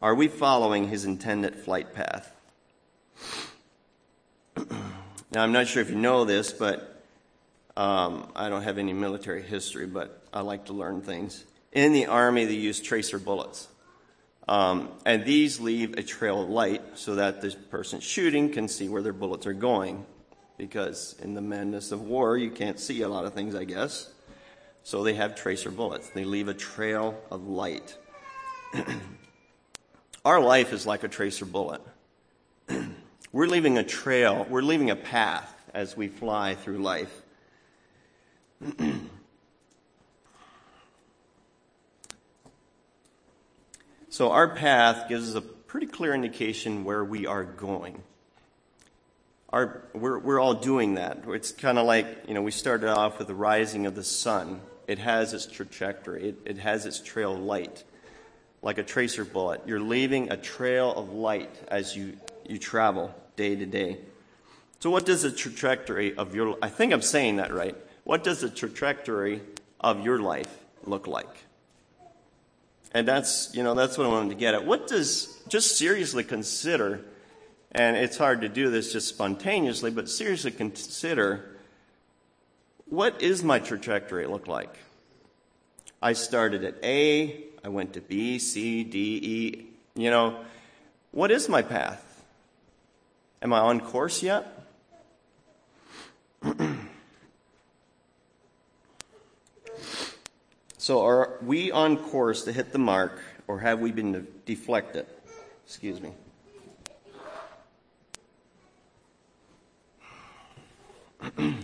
Are 0.02 0.16
we 0.16 0.28
following 0.28 0.88
His 0.88 1.06
intended 1.06 1.56
flight 1.56 1.94
path? 1.94 2.34
now, 4.58 5.44
I'm 5.44 5.52
not 5.52 5.68
sure 5.68 5.84
if 5.84 5.92
you 5.92 5.98
know 5.98 6.26
this, 6.26 6.52
but 6.52 7.04
um, 7.78 8.32
I 8.36 8.50
don't 8.50 8.64
have 8.64 8.80
any 8.80 8.94
military 8.94 9.44
history, 9.44 9.86
but 9.86 10.23
I 10.34 10.42
like 10.42 10.66
to 10.66 10.74
learn 10.74 11.02
things. 11.02 11.44
In 11.72 11.94
the 11.94 12.08
Army, 12.08 12.46
they 12.46 12.56
use 12.56 12.80
tracer 12.80 13.20
bullets. 13.20 13.68
Um, 14.48 14.90
and 15.06 15.24
these 15.24 15.60
leave 15.60 15.94
a 15.94 16.04
trail 16.04 16.42
of 16.42 16.50
light 16.50 16.82
so 16.96 17.16
that 17.16 17.42
the 17.42 17.52
person 17.70 18.00
shooting 18.00 18.52
can 18.52 18.68
see 18.68 18.90
where 18.90 19.02
their 19.02 19.14
bullets 19.14 19.46
are 19.46 19.54
going. 19.54 20.06
Because 20.58 21.16
in 21.22 21.34
the 21.34 21.42
madness 21.42 21.92
of 21.92 22.02
war, 22.02 22.38
you 22.38 22.50
can't 22.50 22.80
see 22.80 23.02
a 23.04 23.10
lot 23.10 23.26
of 23.26 23.34
things, 23.34 23.56
I 23.56 23.64
guess. 23.64 24.12
So 24.84 25.04
they 25.04 25.14
have 25.14 25.36
tracer 25.36 25.72
bullets. 25.72 26.10
They 26.10 26.26
leave 26.26 26.48
a 26.48 26.54
trail 26.54 27.20
of 27.32 27.48
light. 27.48 27.98
Our 30.26 30.40
life 30.40 30.74
is 30.74 30.86
like 30.86 31.04
a 31.04 31.08
tracer 31.08 31.46
bullet. 31.46 31.82
we're 33.32 33.48
leaving 33.48 33.78
a 33.78 33.84
trail, 33.84 34.46
we're 34.50 34.62
leaving 34.62 34.90
a 34.90 34.96
path 34.96 35.54
as 35.74 35.96
we 35.96 36.08
fly 36.08 36.56
through 36.56 36.80
life. 36.80 37.22
So 44.14 44.30
our 44.30 44.48
path 44.48 45.10
gives 45.10 45.28
us 45.28 45.36
a 45.36 45.42
pretty 45.42 45.88
clear 45.88 46.14
indication 46.14 46.84
where 46.84 47.04
we 47.04 47.26
are 47.26 47.44
going. 47.44 48.04
Our, 49.50 49.82
we're, 49.96 50.20
we're 50.20 50.40
all 50.40 50.54
doing 50.54 50.94
that. 50.96 51.24
It's 51.30 51.52
kind 51.52 51.80
of 51.80 51.88
like, 51.88 52.06
you 52.28 52.36
know, 52.36 52.44
we 52.44 52.52
started 52.52 52.90
off 52.90 53.18
with 53.18 53.26
the 53.26 53.34
rising 53.34 53.88
of 53.88 53.96
the 53.96 54.04
sun. 54.04 54.62
It 54.88 55.00
has 55.00 55.34
its 55.34 55.48
trajectory, 55.48 56.30
it, 56.30 56.38
it 56.46 56.58
has 56.60 56.86
its 56.86 57.00
trail 57.00 57.34
of 57.34 57.40
light, 57.40 57.84
like 58.62 58.78
a 58.78 58.84
tracer 58.84 59.26
bullet. 59.26 59.62
You're 59.66 59.80
leaving 59.80 60.32
a 60.32 60.38
trail 60.38 60.94
of 60.94 61.12
light 61.12 61.50
as 61.70 61.98
you, 61.98 62.16
you 62.48 62.60
travel 62.60 63.16
day 63.36 63.56
to 63.56 63.66
day. 63.66 63.98
So, 64.80 64.92
what 64.92 65.08
does 65.08 65.24
the 65.24 65.32
trajectory 65.32 66.16
of 66.16 66.36
your 66.36 66.56
I 66.62 66.70
think 66.70 66.94
I'm 66.94 67.02
saying 67.02 67.38
that 67.38 67.52
right. 67.52 67.76
What 68.04 68.24
does 68.24 68.42
the 68.42 68.50
trajectory 68.52 69.42
of 69.80 70.06
your 70.06 70.20
life 70.20 70.56
look 70.86 71.08
like? 71.08 71.36
And 72.94 73.08
that's, 73.08 73.54
you 73.56 73.64
know, 73.64 73.74
that's 73.74 73.98
what 73.98 74.06
I 74.06 74.10
wanted 74.10 74.30
to 74.30 74.36
get 74.36 74.54
at. 74.54 74.66
What 74.66 74.88
does, 74.88 75.42
just 75.48 75.78
seriously 75.78 76.24
consider, 76.24 77.02
and 77.72 77.98
it's 77.98 78.18
hard 78.18 78.42
to 78.42 78.50
do 78.50 78.70
this 78.70 78.94
just 78.94 79.08
spontaneously, 79.08 79.90
but 79.90 80.10
seriously 80.10 80.52
consider 80.52 81.58
what 82.86 83.22
is 83.22 83.44
my 83.44 83.58
trajectory 83.58 84.28
look 84.28 84.48
like? 84.48 84.78
I 86.02 86.14
started 86.14 86.64
at 86.64 86.76
A, 86.84 87.46
I 87.64 87.70
went 87.70 87.94
to 87.94 88.02
B, 88.02 88.38
C, 88.38 88.84
D, 88.84 89.20
E. 89.24 89.68
You 89.96 90.12
know, 90.12 90.40
what 91.12 91.32
is 91.32 91.50
my 91.50 91.62
path? 91.62 92.24
Am 93.42 93.54
I 93.54 93.60
on 93.60 93.80
course 93.80 94.22
yet? 94.22 94.63
So 100.84 101.06
are 101.06 101.40
we 101.42 101.72
on 101.72 101.96
course 101.96 102.44
to 102.44 102.52
hit 102.52 102.74
the 102.74 102.78
mark, 102.78 103.22
or 103.48 103.60
have 103.60 103.80
we 103.80 103.94
been 103.94 104.28
deflected? 104.46 105.06
Excuse 105.66 106.02
me. 106.02 106.12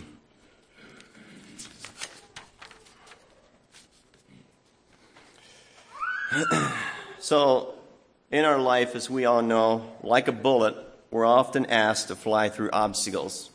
so, 7.18 7.74
in 8.30 8.46
our 8.46 8.58
life, 8.58 8.96
as 8.96 9.10
we 9.10 9.26
all 9.26 9.42
know, 9.42 9.98
like 10.02 10.28
a 10.28 10.32
bullet, 10.32 10.74
we're 11.10 11.26
often 11.26 11.66
asked 11.66 12.08
to 12.08 12.16
fly 12.16 12.48
through 12.48 12.70
obstacles 12.72 13.50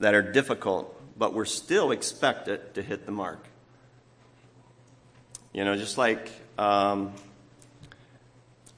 that 0.00 0.14
are 0.14 0.32
difficult, 0.32 1.00
but 1.16 1.32
we're 1.32 1.44
still 1.44 1.92
expected 1.92 2.74
to 2.74 2.82
hit 2.82 3.06
the 3.06 3.12
mark. 3.12 3.46
You 5.52 5.66
know, 5.66 5.76
just 5.76 5.98
like 5.98 6.30
um, 6.56 7.12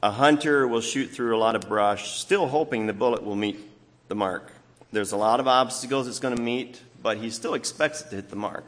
a 0.02 0.10
hunter 0.10 0.66
will 0.66 0.80
shoot 0.80 1.06
through 1.06 1.36
a 1.36 1.38
lot 1.38 1.54
of 1.54 1.68
brush, 1.68 2.18
still 2.18 2.48
hoping 2.48 2.86
the 2.86 2.92
bullet 2.92 3.22
will 3.22 3.36
meet 3.36 3.60
the 4.08 4.16
mark. 4.16 4.50
There's 4.90 5.12
a 5.12 5.16
lot 5.16 5.38
of 5.38 5.46
obstacles 5.46 6.08
it's 6.08 6.18
going 6.18 6.36
to 6.36 6.42
meet, 6.42 6.80
but 7.00 7.18
he 7.18 7.30
still 7.30 7.54
expects 7.54 8.00
it 8.02 8.10
to 8.10 8.16
hit 8.16 8.28
the 8.28 8.36
mark. 8.36 8.64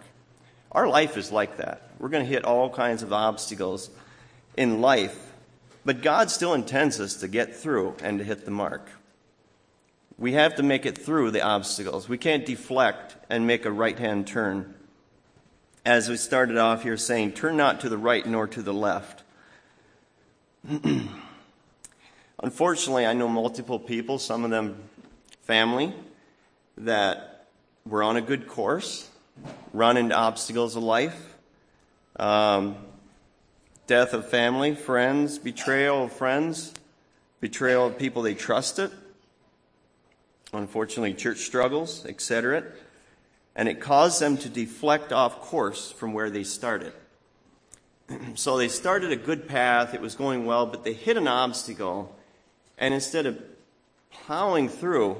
Our 0.70 0.86
life 0.86 1.16
is 1.16 1.32
like 1.32 1.56
that. 1.56 1.90
We're 1.98 2.08
going 2.08 2.24
to 2.24 2.30
hit 2.30 2.44
all 2.44 2.70
kinds 2.70 3.02
of 3.02 3.12
obstacles 3.12 3.90
in 4.56 4.80
life, 4.80 5.32
but 5.84 6.00
God 6.00 6.30
still 6.30 6.54
intends 6.54 7.00
us 7.00 7.16
to 7.16 7.28
get 7.28 7.56
through 7.56 7.96
and 8.02 8.20
to 8.20 8.24
hit 8.24 8.44
the 8.44 8.50
mark. 8.52 8.88
We 10.16 10.34
have 10.34 10.54
to 10.56 10.62
make 10.62 10.86
it 10.86 10.96
through 10.96 11.32
the 11.32 11.42
obstacles. 11.42 12.08
We 12.08 12.18
can't 12.18 12.46
deflect 12.46 13.16
and 13.28 13.48
make 13.48 13.64
a 13.64 13.72
right 13.72 13.98
hand 13.98 14.28
turn 14.28 14.75
as 15.86 16.08
we 16.08 16.16
started 16.16 16.56
off 16.56 16.82
here 16.82 16.96
saying, 16.96 17.30
turn 17.30 17.56
not 17.56 17.78
to 17.80 17.88
the 17.88 17.96
right 17.96 18.26
nor 18.26 18.48
to 18.48 18.60
the 18.60 18.74
left. 18.74 19.22
Unfortunately, 22.42 23.06
I 23.06 23.12
know 23.12 23.28
multiple 23.28 23.78
people, 23.78 24.18
some 24.18 24.44
of 24.44 24.50
them 24.50 24.82
family, 25.42 25.94
that 26.76 27.46
were 27.86 28.02
on 28.02 28.16
a 28.16 28.20
good 28.20 28.48
course, 28.48 29.08
run 29.72 29.96
into 29.96 30.16
obstacles 30.16 30.74
of 30.74 30.82
life, 30.82 31.36
um, 32.16 32.74
death 33.86 34.12
of 34.12 34.28
family, 34.28 34.74
friends, 34.74 35.38
betrayal 35.38 36.02
of 36.02 36.12
friends, 36.12 36.74
betrayal 37.40 37.86
of 37.86 37.96
people 37.96 38.22
they 38.22 38.34
trusted, 38.34 38.90
unfortunately, 40.52 41.14
church 41.14 41.38
struggles, 41.38 42.04
etc 42.06 42.64
and 43.56 43.70
it 43.70 43.80
caused 43.80 44.20
them 44.20 44.36
to 44.36 44.50
deflect 44.50 45.12
off 45.12 45.40
course 45.40 45.90
from 45.90 46.12
where 46.12 46.28
they 46.28 46.44
started. 46.44 46.92
so 48.34 48.58
they 48.58 48.68
started 48.68 49.10
a 49.10 49.16
good 49.16 49.48
path, 49.48 49.94
it 49.94 50.00
was 50.00 50.14
going 50.14 50.44
well, 50.44 50.66
but 50.66 50.84
they 50.84 50.92
hit 50.92 51.16
an 51.16 51.26
obstacle, 51.26 52.14
and 52.76 52.92
instead 52.92 53.24
of 53.24 53.42
plowing 54.10 54.68
through 54.68 55.16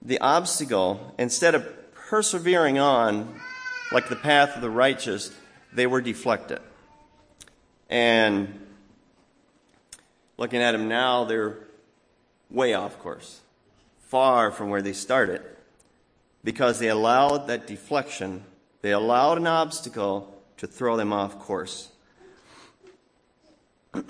the 0.00 0.20
obstacle, 0.20 1.14
instead 1.18 1.56
of 1.56 1.66
persevering 1.94 2.78
on 2.78 3.40
like 3.90 4.08
the 4.08 4.16
path 4.16 4.54
of 4.54 4.62
the 4.62 4.70
righteous, 4.70 5.32
they 5.72 5.86
were 5.86 6.00
deflected. 6.00 6.60
And 7.90 8.66
looking 10.38 10.62
at 10.62 10.72
them 10.72 10.88
now, 10.88 11.24
they're 11.24 11.58
way 12.50 12.72
off 12.74 12.98
course, 13.00 13.40
far 14.08 14.52
from 14.52 14.70
where 14.70 14.80
they 14.80 14.92
started 14.92 15.42
because 16.44 16.78
they 16.78 16.88
allowed 16.88 17.46
that 17.46 17.66
deflection, 17.66 18.44
they 18.80 18.92
allowed 18.92 19.38
an 19.38 19.46
obstacle 19.46 20.42
to 20.56 20.66
throw 20.66 20.96
them 20.96 21.12
off 21.12 21.38
course. 21.38 21.90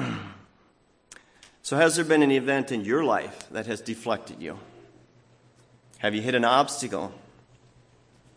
so, 1.62 1.76
has 1.76 1.96
there 1.96 2.04
been 2.04 2.22
an 2.22 2.30
event 2.30 2.72
in 2.72 2.84
your 2.84 3.04
life 3.04 3.48
that 3.50 3.66
has 3.66 3.80
deflected 3.80 4.40
you? 4.40 4.58
Have 5.98 6.14
you 6.14 6.22
hit 6.22 6.34
an 6.34 6.44
obstacle? 6.44 7.12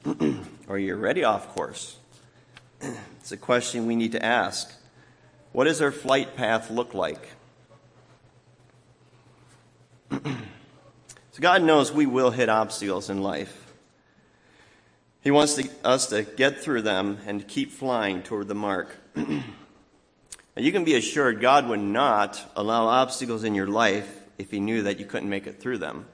or 0.05 0.35
are 0.69 0.77
you're 0.77 0.97
already 0.97 1.23
off 1.23 1.55
course? 1.55 1.97
it's 2.81 3.31
a 3.31 3.37
question 3.37 3.85
we 3.85 3.95
need 3.95 4.11
to 4.11 4.23
ask. 4.23 4.71
What 5.51 5.65
does 5.65 5.81
our 5.81 5.91
flight 5.91 6.35
path 6.35 6.69
look 6.69 6.93
like? 6.93 7.29
so 10.11 11.39
God 11.39 11.63
knows 11.63 11.91
we 11.91 12.05
will 12.05 12.31
hit 12.31 12.49
obstacles 12.49 13.09
in 13.09 13.21
life. 13.21 13.64
He 15.25 15.31
wants 15.31 15.55
to, 15.55 15.67
us 15.83 16.05
to 16.09 16.21
get 16.21 16.61
through 16.61 16.83
them 16.83 17.17
and 17.25 17.47
keep 17.47 17.71
flying 17.71 18.21
toward 18.21 18.47
the 18.47 18.53
mark. 18.53 18.95
you 20.55 20.71
can 20.71 20.83
be 20.83 20.93
assured 20.93 21.41
God 21.41 21.67
would 21.67 21.79
not 21.79 22.39
allow 22.55 22.85
obstacles 22.85 23.43
in 23.43 23.55
your 23.55 23.65
life 23.65 24.21
if 24.37 24.51
He 24.51 24.59
knew 24.59 24.83
that 24.83 24.99
you 24.99 25.05
couldn't 25.05 25.27
make 25.27 25.47
it 25.47 25.59
through 25.59 25.79
them. 25.79 26.05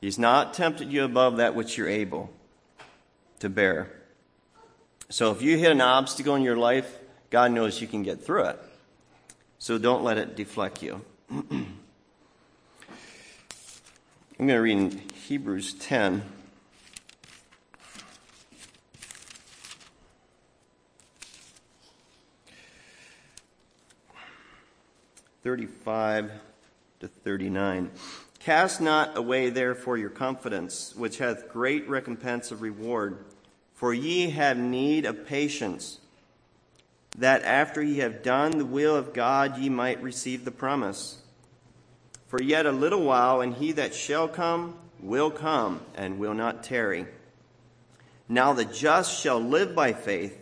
He's 0.00 0.18
not 0.18 0.54
tempted 0.54 0.90
you 0.90 1.04
above 1.04 1.36
that 1.36 1.54
which 1.54 1.76
you're 1.76 1.86
able 1.86 2.32
to 3.40 3.50
bear. 3.50 3.92
So 5.10 5.30
if 5.30 5.42
you 5.42 5.58
hit 5.58 5.70
an 5.70 5.82
obstacle 5.82 6.34
in 6.34 6.42
your 6.42 6.56
life, 6.56 6.98
God 7.28 7.52
knows 7.52 7.82
you 7.82 7.86
can 7.86 8.02
get 8.02 8.24
through 8.24 8.44
it. 8.46 8.58
So 9.58 9.76
don't 9.76 10.02
let 10.02 10.16
it 10.16 10.34
deflect 10.34 10.82
you. 10.82 11.02
I'm 11.30 11.76
going 14.38 14.48
to 14.48 14.56
read 14.56 14.78
in 14.78 15.02
Hebrews 15.26 15.74
10. 15.74 16.22
Thirty-five 25.44 26.32
to 27.00 27.06
thirty-nine. 27.06 27.90
Cast 28.38 28.80
not 28.80 29.14
away 29.14 29.50
therefore 29.50 29.98
your 29.98 30.08
confidence, 30.08 30.94
which 30.96 31.18
hath 31.18 31.50
great 31.50 31.86
recompense 31.86 32.50
of 32.50 32.62
reward. 32.62 33.18
For 33.74 33.92
ye 33.92 34.30
have 34.30 34.56
need 34.56 35.04
of 35.04 35.26
patience, 35.26 36.00
that 37.18 37.42
after 37.42 37.82
ye 37.82 37.98
have 37.98 38.22
done 38.22 38.52
the 38.52 38.64
will 38.64 38.96
of 38.96 39.12
God, 39.12 39.58
ye 39.58 39.68
might 39.68 40.02
receive 40.02 40.46
the 40.46 40.50
promise. 40.50 41.20
For 42.26 42.42
yet 42.42 42.64
a 42.64 42.72
little 42.72 43.02
while, 43.02 43.42
and 43.42 43.54
he 43.54 43.72
that 43.72 43.94
shall 43.94 44.28
come 44.28 44.78
will 44.98 45.30
come, 45.30 45.82
and 45.94 46.18
will 46.18 46.32
not 46.32 46.64
tarry. 46.64 47.04
Now 48.30 48.54
the 48.54 48.64
just 48.64 49.20
shall 49.20 49.40
live 49.40 49.74
by 49.74 49.92
faith, 49.92 50.38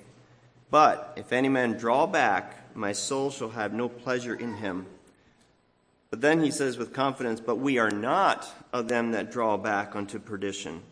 but 0.70 1.14
if 1.16 1.32
any 1.32 1.48
man 1.48 1.72
draw 1.72 2.06
back, 2.06 2.74
my 2.76 2.92
soul 2.92 3.30
shall 3.30 3.50
have 3.50 3.74
no 3.74 3.88
pleasure 3.88 4.34
in 4.34 4.54
him. 4.54 4.86
But 6.12 6.20
then 6.20 6.44
he 6.44 6.52
says 6.52 6.78
with 6.78 6.92
confidence, 6.92 7.40
But 7.40 7.56
we 7.56 7.78
are 7.78 7.90
not 7.90 8.48
of 8.72 8.86
them 8.86 9.10
that 9.10 9.32
draw 9.32 9.56
back 9.56 9.96
unto 9.96 10.20
perdition 10.20 10.82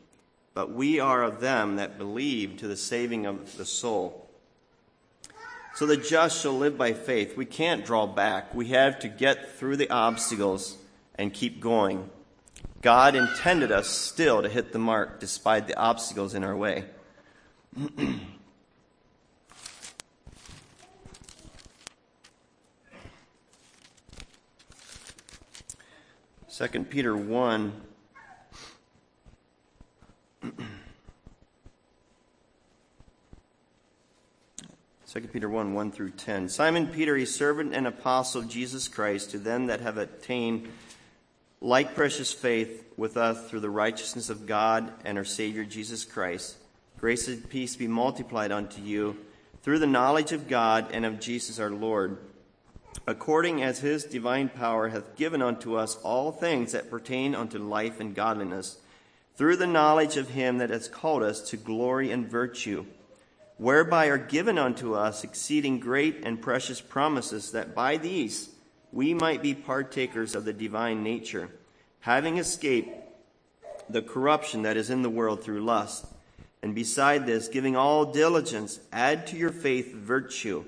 but 0.54 0.72
we 0.72 1.00
are 1.00 1.22
of 1.22 1.40
them 1.40 1.76
that 1.76 1.98
believe 1.98 2.56
to 2.58 2.68
the 2.68 2.76
saving 2.76 3.26
of 3.26 3.56
the 3.56 3.64
soul. 3.64 4.28
So 5.74 5.86
the 5.86 5.96
just 5.96 6.42
shall 6.42 6.58
live 6.58 6.76
by 6.76 6.92
faith. 6.92 7.36
We 7.36 7.46
can't 7.46 7.86
draw 7.86 8.06
back. 8.06 8.54
We 8.54 8.68
have 8.68 8.98
to 9.00 9.08
get 9.08 9.56
through 9.56 9.76
the 9.76 9.90
obstacles 9.90 10.76
and 11.14 11.32
keep 11.32 11.60
going. 11.60 12.10
God 12.82 13.14
intended 13.14 13.70
us 13.70 13.88
still 13.88 14.42
to 14.42 14.48
hit 14.48 14.72
the 14.72 14.78
mark 14.78 15.20
despite 15.20 15.68
the 15.68 15.78
obstacles 15.78 16.34
in 16.34 16.42
our 16.42 16.56
way. 16.56 16.84
Second 26.60 26.90
Peter 26.90 27.16
1 27.16 27.72
2 35.06 35.20
Peter 35.32 35.48
1 35.48 35.72
1 35.72 35.90
through 35.90 36.10
10. 36.10 36.50
Simon 36.50 36.86
Peter, 36.88 37.16
a 37.16 37.24
servant 37.24 37.74
and 37.74 37.86
apostle 37.86 38.42
of 38.42 38.48
Jesus 38.50 38.88
Christ, 38.88 39.30
to 39.30 39.38
them 39.38 39.68
that 39.68 39.80
have 39.80 39.96
attained 39.96 40.68
like 41.62 41.94
precious 41.94 42.30
faith 42.30 42.84
with 42.98 43.16
us 43.16 43.48
through 43.48 43.60
the 43.60 43.70
righteousness 43.70 44.28
of 44.28 44.46
God 44.46 44.92
and 45.02 45.16
our 45.16 45.24
Savior 45.24 45.64
Jesus 45.64 46.04
Christ. 46.04 46.58
Grace 46.98 47.26
and 47.26 47.48
peace 47.48 47.74
be 47.74 47.88
multiplied 47.88 48.52
unto 48.52 48.82
you 48.82 49.16
through 49.62 49.78
the 49.78 49.86
knowledge 49.86 50.32
of 50.32 50.46
God 50.46 50.88
and 50.92 51.06
of 51.06 51.20
Jesus 51.20 51.58
our 51.58 51.70
Lord, 51.70 52.18
according 53.06 53.62
as 53.62 53.80
his 53.80 54.04
divine 54.04 54.48
power 54.48 54.88
hath 54.88 55.16
given 55.16 55.42
unto 55.42 55.74
us 55.74 55.96
all 56.02 56.30
things 56.30 56.72
that 56.72 56.90
pertain 56.90 57.34
unto 57.34 57.58
life 57.58 58.00
and 58.00 58.14
godliness 58.14 58.78
through 59.36 59.56
the 59.56 59.66
knowledge 59.66 60.16
of 60.16 60.30
him 60.30 60.58
that 60.58 60.70
has 60.70 60.86
called 60.86 61.22
us 61.22 61.40
to 61.48 61.56
glory 61.56 62.10
and 62.10 62.28
virtue, 62.28 62.84
whereby 63.56 64.06
are 64.06 64.18
given 64.18 64.58
unto 64.58 64.94
us 64.94 65.24
exceeding 65.24 65.80
great 65.80 66.22
and 66.24 66.42
precious 66.42 66.80
promises, 66.80 67.52
that 67.52 67.74
by 67.74 67.96
these 67.96 68.50
we 68.92 69.14
might 69.14 69.42
be 69.42 69.54
partakers 69.54 70.34
of 70.34 70.44
the 70.44 70.52
divine 70.52 71.02
nature, 71.02 71.48
having 72.00 72.36
escaped 72.38 72.90
the 73.88 74.02
corruption 74.02 74.62
that 74.62 74.76
is 74.76 74.90
in 74.90 75.02
the 75.02 75.10
world 75.10 75.42
through 75.42 75.64
lust. 75.64 76.06
And 76.62 76.74
beside 76.74 77.26
this, 77.26 77.48
giving 77.48 77.76
all 77.76 78.04
diligence, 78.04 78.80
add 78.92 79.26
to 79.28 79.36
your 79.36 79.50
faith 79.50 79.94
virtue, 79.94 80.64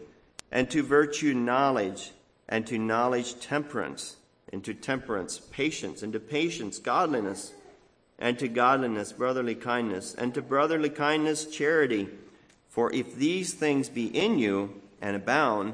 and 0.50 0.70
to 0.70 0.82
virtue 0.82 1.34
knowledge, 1.34 2.12
and 2.52 2.66
to 2.66 2.76
knowledge 2.76 3.40
temperance, 3.40 4.16
and 4.52 4.62
to 4.62 4.74
temperance 4.74 5.38
patience, 5.38 6.02
and 6.02 6.12
to 6.12 6.20
patience 6.20 6.78
godliness 6.78 7.54
and 8.18 8.38
to 8.38 8.46
godliness, 8.46 9.10
brotherly 9.10 9.54
kindness, 9.54 10.14
and 10.14 10.34
to 10.34 10.42
brotherly 10.42 10.90
kindness, 10.90 11.46
charity. 11.46 12.08
For 12.68 12.92
if 12.92 13.16
these 13.16 13.54
things 13.54 13.88
be 13.88 14.06
in 14.06 14.38
you 14.38 14.82
and 15.00 15.16
abound, 15.16 15.72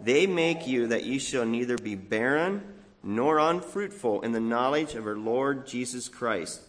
they 0.00 0.26
make 0.28 0.64
you 0.66 0.86
that 0.86 1.04
ye 1.04 1.18
shall 1.18 1.44
neither 1.44 1.76
be 1.76 1.96
barren 1.96 2.62
nor 3.02 3.40
unfruitful 3.40 4.22
in 4.22 4.30
the 4.30 4.40
knowledge 4.40 4.94
of 4.94 5.06
our 5.08 5.16
Lord 5.16 5.66
Jesus 5.66 6.08
Christ. 6.08 6.60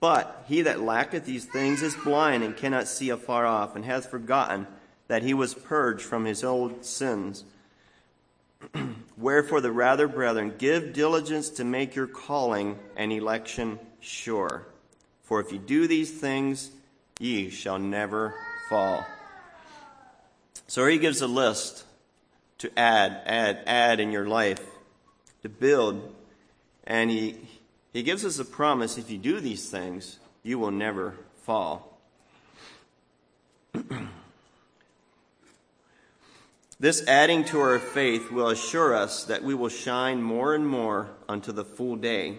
But 0.00 0.44
he 0.48 0.60
that 0.60 0.82
lacketh 0.82 1.24
these 1.24 1.46
things 1.46 1.80
is 1.80 1.94
blind 1.96 2.44
and 2.44 2.54
cannot 2.54 2.88
see 2.88 3.08
afar 3.08 3.46
off, 3.46 3.74
and 3.74 3.86
hath 3.86 4.10
forgotten 4.10 4.66
that 5.08 5.22
he 5.22 5.32
was 5.32 5.54
purged 5.54 6.02
from 6.02 6.26
his 6.26 6.44
old 6.44 6.84
sins. 6.84 7.44
Wherefore, 9.16 9.60
the 9.60 9.72
rather, 9.72 10.08
brethren, 10.08 10.54
give 10.58 10.92
diligence 10.92 11.50
to 11.50 11.64
make 11.64 11.94
your 11.94 12.06
calling 12.06 12.78
and 12.96 13.12
election 13.12 13.78
sure. 14.00 14.66
For 15.22 15.40
if 15.40 15.52
you 15.52 15.58
do 15.58 15.86
these 15.86 16.10
things, 16.10 16.70
ye 17.18 17.50
shall 17.50 17.78
never 17.78 18.34
fall. 18.68 19.06
So 20.66 20.86
he 20.86 20.98
gives 20.98 21.20
a 21.20 21.26
list 21.26 21.84
to 22.58 22.70
add, 22.78 23.20
add, 23.26 23.62
add 23.66 24.00
in 24.00 24.12
your 24.12 24.26
life, 24.26 24.64
to 25.42 25.48
build. 25.48 26.14
And 26.84 27.10
he, 27.10 27.36
he 27.92 28.02
gives 28.02 28.24
us 28.24 28.38
a 28.38 28.44
promise 28.44 28.98
if 28.98 29.10
you 29.10 29.18
do 29.18 29.40
these 29.40 29.68
things, 29.68 30.18
you 30.42 30.58
will 30.58 30.70
never 30.70 31.14
fall. 31.42 31.98
This 36.82 37.06
adding 37.06 37.44
to 37.44 37.60
our 37.60 37.78
faith 37.78 38.32
will 38.32 38.48
assure 38.48 38.92
us 38.92 39.22
that 39.26 39.44
we 39.44 39.54
will 39.54 39.68
shine 39.68 40.20
more 40.20 40.52
and 40.52 40.66
more 40.66 41.10
unto 41.28 41.52
the 41.52 41.64
full 41.64 41.94
day. 41.94 42.38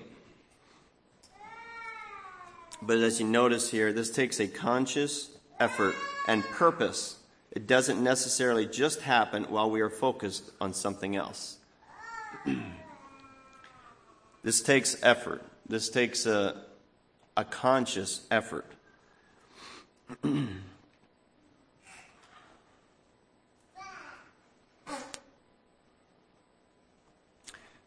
But 2.81 2.97
as 2.97 3.21
you 3.21 3.25
notice 3.25 3.71
here, 3.71 3.93
this 3.93 4.11
takes 4.11 4.41
a 4.41 4.47
conscious 4.49 5.29
effort 5.61 5.95
and 6.27 6.43
purpose. 6.43 7.19
It 7.53 7.67
doesn't 7.67 8.03
necessarily 8.03 8.65
just 8.65 9.03
happen 9.03 9.45
while 9.45 9.71
we 9.71 9.79
are 9.79 9.89
focused 9.89 10.51
on 10.59 10.73
something 10.73 11.15
else. 11.15 11.55
this 14.43 14.61
takes 14.61 15.01
effort. 15.03 15.41
This 15.69 15.87
takes 15.87 16.25
a, 16.25 16.65
a 17.37 17.45
conscious 17.45 18.27
effort. 18.29 18.69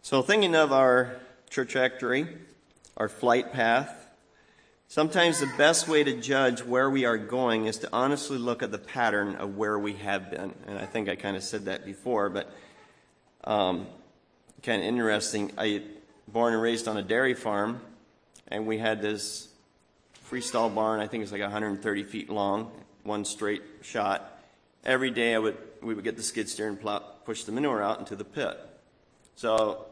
So, 0.07 0.23
thinking 0.23 0.55
of 0.55 0.71
our 0.71 1.17
trajectory, 1.51 2.29
our 2.97 3.09
flight 3.09 3.53
path, 3.53 4.07
sometimes 4.87 5.41
the 5.41 5.51
best 5.59 5.89
way 5.89 6.05
to 6.05 6.21
judge 6.21 6.63
where 6.63 6.89
we 6.89 7.05
are 7.05 7.19
going 7.19 7.67
is 7.67 7.79
to 7.79 7.89
honestly 7.93 8.39
look 8.39 8.63
at 8.63 8.71
the 8.71 8.79
pattern 8.79 9.35
of 9.35 9.57
where 9.57 9.77
we 9.77 9.95
have 9.95 10.31
been. 10.31 10.55
And 10.69 10.79
I 10.79 10.87
think 10.87 11.09
I 11.09 11.17
kind 11.17 11.37
of 11.37 11.43
said 11.43 11.65
that 11.65 11.85
before, 11.85 12.31
but 12.31 12.55
um, 13.43 13.89
kind 14.63 14.81
of 14.81 14.87
interesting. 14.87 15.51
I 15.59 15.83
born 16.29 16.53
and 16.53 16.63
raised 16.63 16.87
on 16.87 16.97
a 16.97 17.03
dairy 17.03 17.35
farm, 17.35 17.81
and 18.47 18.65
we 18.65 18.79
had 18.79 19.03
this 19.03 19.49
freestall 20.31 20.73
barn. 20.73 21.01
I 21.01 21.09
think 21.09 21.25
it's 21.25 21.33
like 21.33 21.41
130 21.41 22.05
feet 22.05 22.31
long, 22.31 22.71
one 23.03 23.25
straight 23.25 23.65
shot. 23.83 24.41
Every 24.85 25.11
day, 25.11 25.35
I 25.35 25.41
would 25.41 25.59
we 25.83 25.95
would 25.95 26.05
get 26.05 26.17
the 26.17 26.23
skid 26.23 26.49
steer 26.49 26.69
and 26.69 26.81
push 27.25 27.43
the 27.43 27.51
manure 27.51 27.83
out 27.83 27.99
into 27.99 28.15
the 28.15 28.25
pit. 28.25 28.57
So 29.35 29.85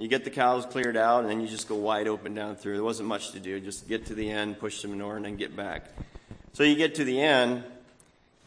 you 0.00 0.08
get 0.08 0.24
the 0.24 0.30
cows 0.30 0.64
cleared 0.64 0.96
out, 0.96 1.20
and 1.20 1.30
then 1.30 1.42
you 1.42 1.46
just 1.46 1.68
go 1.68 1.74
wide 1.74 2.08
open 2.08 2.32
down 2.32 2.56
through. 2.56 2.74
There 2.74 2.82
wasn't 2.82 3.08
much 3.08 3.32
to 3.32 3.38
do. 3.38 3.60
Just 3.60 3.86
get 3.86 4.06
to 4.06 4.14
the 4.14 4.30
end, 4.30 4.58
push 4.58 4.80
the 4.80 4.88
manure, 4.88 5.16
and 5.16 5.26
then 5.26 5.36
get 5.36 5.54
back. 5.54 5.84
So 6.54 6.62
you 6.62 6.74
get 6.74 6.94
to 6.96 7.04
the 7.04 7.20
end. 7.20 7.64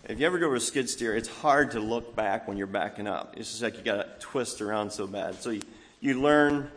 If 0.10 0.20
you 0.20 0.26
ever 0.26 0.40
go 0.40 0.50
to 0.50 0.56
a 0.56 0.60
skid 0.60 0.90
steer, 0.90 1.16
it's 1.16 1.30
hard 1.30 1.72
to 1.72 1.80
look 1.80 2.16
back 2.16 2.48
when 2.48 2.58
you're 2.58 2.68
backing 2.68 3.08
up. 3.08 3.36
It's 3.38 3.52
just 3.52 3.62
like 3.62 3.78
you 3.78 3.84
got 3.84 3.96
to 3.96 4.08
twist 4.20 4.62
around 4.62 4.92
so 4.92 5.06
bad. 5.06 5.36
So 5.36 5.52
you, 5.52 5.62
you 6.02 6.20
learn 6.20 6.72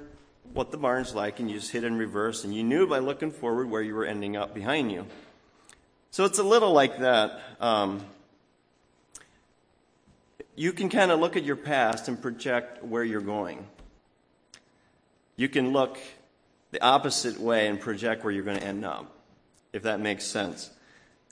what 0.53 0.71
the 0.71 0.77
barn's 0.77 1.15
like 1.15 1.41
and 1.41 1.51
you 1.51 1.57
just 1.59 1.73
hit 1.73 1.83
in 1.83 1.97
reverse 1.97 2.45
and 2.45 2.55
you 2.55 2.63
knew 2.63 2.87
by 2.87 2.99
looking 2.99 3.33
forward 3.33 3.69
where 3.69 3.83
you 3.83 3.95
were 3.95 4.05
ending 4.05 4.37
up 4.37 4.55
behind 4.55 4.93
you. 4.93 5.07
So 6.11 6.25
it's 6.25 6.39
a 6.39 6.45
little 6.45 6.73
like 6.73 6.99
that. 6.99 7.41
Um, 7.61 8.05
you 10.55 10.73
can 10.73 10.89
kind 10.89 11.11
of 11.11 11.19
look 11.19 11.37
at 11.37 11.45
your 11.45 11.57
past 11.57 12.09
and 12.09 12.21
project 12.21 12.85
where 12.85 13.03
you're 13.03 13.21
going. 13.21 13.67
You 15.37 15.49
can 15.49 15.73
look 15.73 15.99
the 16.71 16.83
opposite 16.83 17.39
way 17.39 17.69
and 17.69 17.81
project 17.81 18.25
where 18.25 18.33
you're 18.33 18.45
going 18.45 18.59
to 18.59 18.67
end 18.67 18.85
up, 18.85 19.11
if 19.73 19.83
that 19.83 20.01
makes 20.01 20.25
sense. 20.25 20.71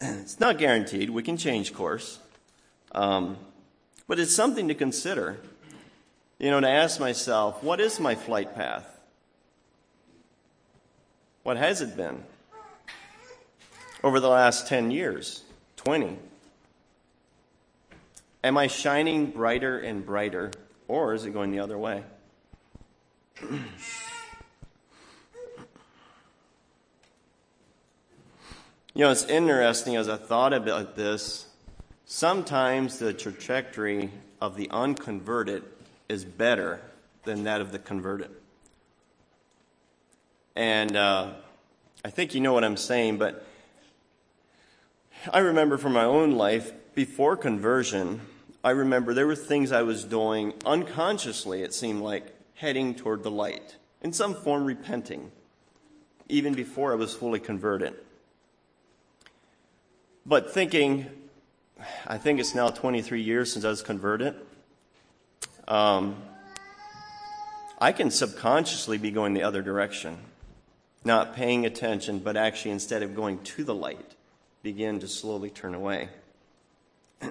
It's 0.01 0.41
not 0.41 0.59
guaranteed. 0.59 1.09
We 1.09 1.23
can 1.23 1.37
change 1.37 1.73
course. 1.73 2.19
Um, 2.93 3.39
but 4.07 4.19
it's 4.19 4.35
something 4.35 4.69
to 4.69 4.75
consider. 4.75 5.39
You 6.39 6.51
know, 6.51 6.61
to 6.61 6.69
ask 6.69 7.01
myself, 7.01 7.63
what 7.63 7.81
is 7.81 7.99
my 7.99 8.15
flight 8.15 8.55
path? 8.55 8.87
What 11.43 11.57
has 11.57 11.81
it 11.81 11.97
been? 11.97 12.23
Over 14.03 14.21
the 14.21 14.29
last 14.29 14.67
10 14.67 14.91
years, 14.91 15.43
20? 15.77 16.19
Am 18.43 18.59
I 18.59 18.67
shining 18.67 19.27
brighter 19.27 19.79
and 19.79 20.05
brighter, 20.05 20.51
or 20.89 21.15
is 21.15 21.25
it 21.25 21.33
going 21.33 21.51
the 21.51 21.61
other 21.61 21.79
way? 21.79 22.03
You 23.41 23.59
know, 28.97 29.11
it's 29.11 29.25
interesting 29.25 29.97
as 29.97 30.09
I 30.09 30.17
thought 30.17 30.53
about 30.53 30.95
this. 30.95 31.47
Sometimes 32.05 32.99
the 32.99 33.13
trajectory 33.13 34.11
of 34.41 34.57
the 34.57 34.71
unconverted 34.71 35.65
is 36.09 36.25
better 36.25 36.81
than 37.25 37.45
that 37.45 37.61
of 37.61 37.73
the 37.73 37.81
converted. 37.81 38.31
And 40.55 40.97
uh, 40.97 41.33
I 42.05 42.11
think 42.11 42.35
you 42.35 42.41
know 42.41 42.53
what 42.53 42.63
I'm 42.63 42.77
saying, 42.77 43.17
but 43.17 43.45
I 45.33 45.41
remember 45.41 45.79
from 45.79 45.95
my 45.95 46.05
own 46.05 46.33
life, 46.33 46.73
before 46.95 47.37
conversion, 47.37 48.21
I 48.63 48.71
remember 48.71 49.13
there 49.13 49.27
were 49.27 49.35
things 49.35 49.73
I 49.73 49.83
was 49.83 50.05
doing 50.05 50.53
unconsciously, 50.65 51.63
it 51.63 51.75
seemed 51.75 52.03
like, 52.03 52.34
heading 52.55 52.95
toward 52.95 53.23
the 53.23 53.31
light, 53.31 53.77
in 54.01 54.13
some 54.13 54.35
form 54.35 54.65
repenting, 54.65 55.31
even 56.29 56.55
before 56.55 56.93
I 56.93 56.97
was 56.97 57.15
fully 57.15 57.41
converted. 57.41 57.95
But 60.27 60.53
thinking, 60.53 61.07
I 62.07 62.19
think 62.19 62.41
it's 62.41 62.55
now 62.55 62.69
23 62.69 63.21
years 63.21 63.53
since 63.53 63.65
I 63.65 63.69
was 63.69 63.83
converted. 63.83 64.35
Um, 65.69 66.17
I 67.79 67.93
can 67.93 68.11
subconsciously 68.11 68.99
be 68.99 69.11
going 69.11 69.35
the 69.35 69.43
other 69.43 69.61
direction, 69.61 70.19
not 71.05 71.35
paying 71.35 71.67
attention, 71.67 72.21
but 72.21 72.37
actually 72.37 72.71
instead 72.71 73.03
of 73.03 73.15
going 73.15 73.43
to 73.43 73.65
the 73.65 73.75
light, 73.75 74.15
begin 74.63 75.01
to 75.01 75.09
slowly 75.09 75.51
turn 75.51 75.75
away. 75.75 76.09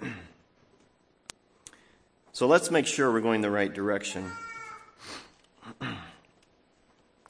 so 2.31 2.45
let's 2.45 2.69
make 2.69 2.85
sure 2.85 3.11
we're 3.11 3.21
going 3.21 3.41
the 3.41 3.49
right 3.49 3.73
direction. 3.73 4.31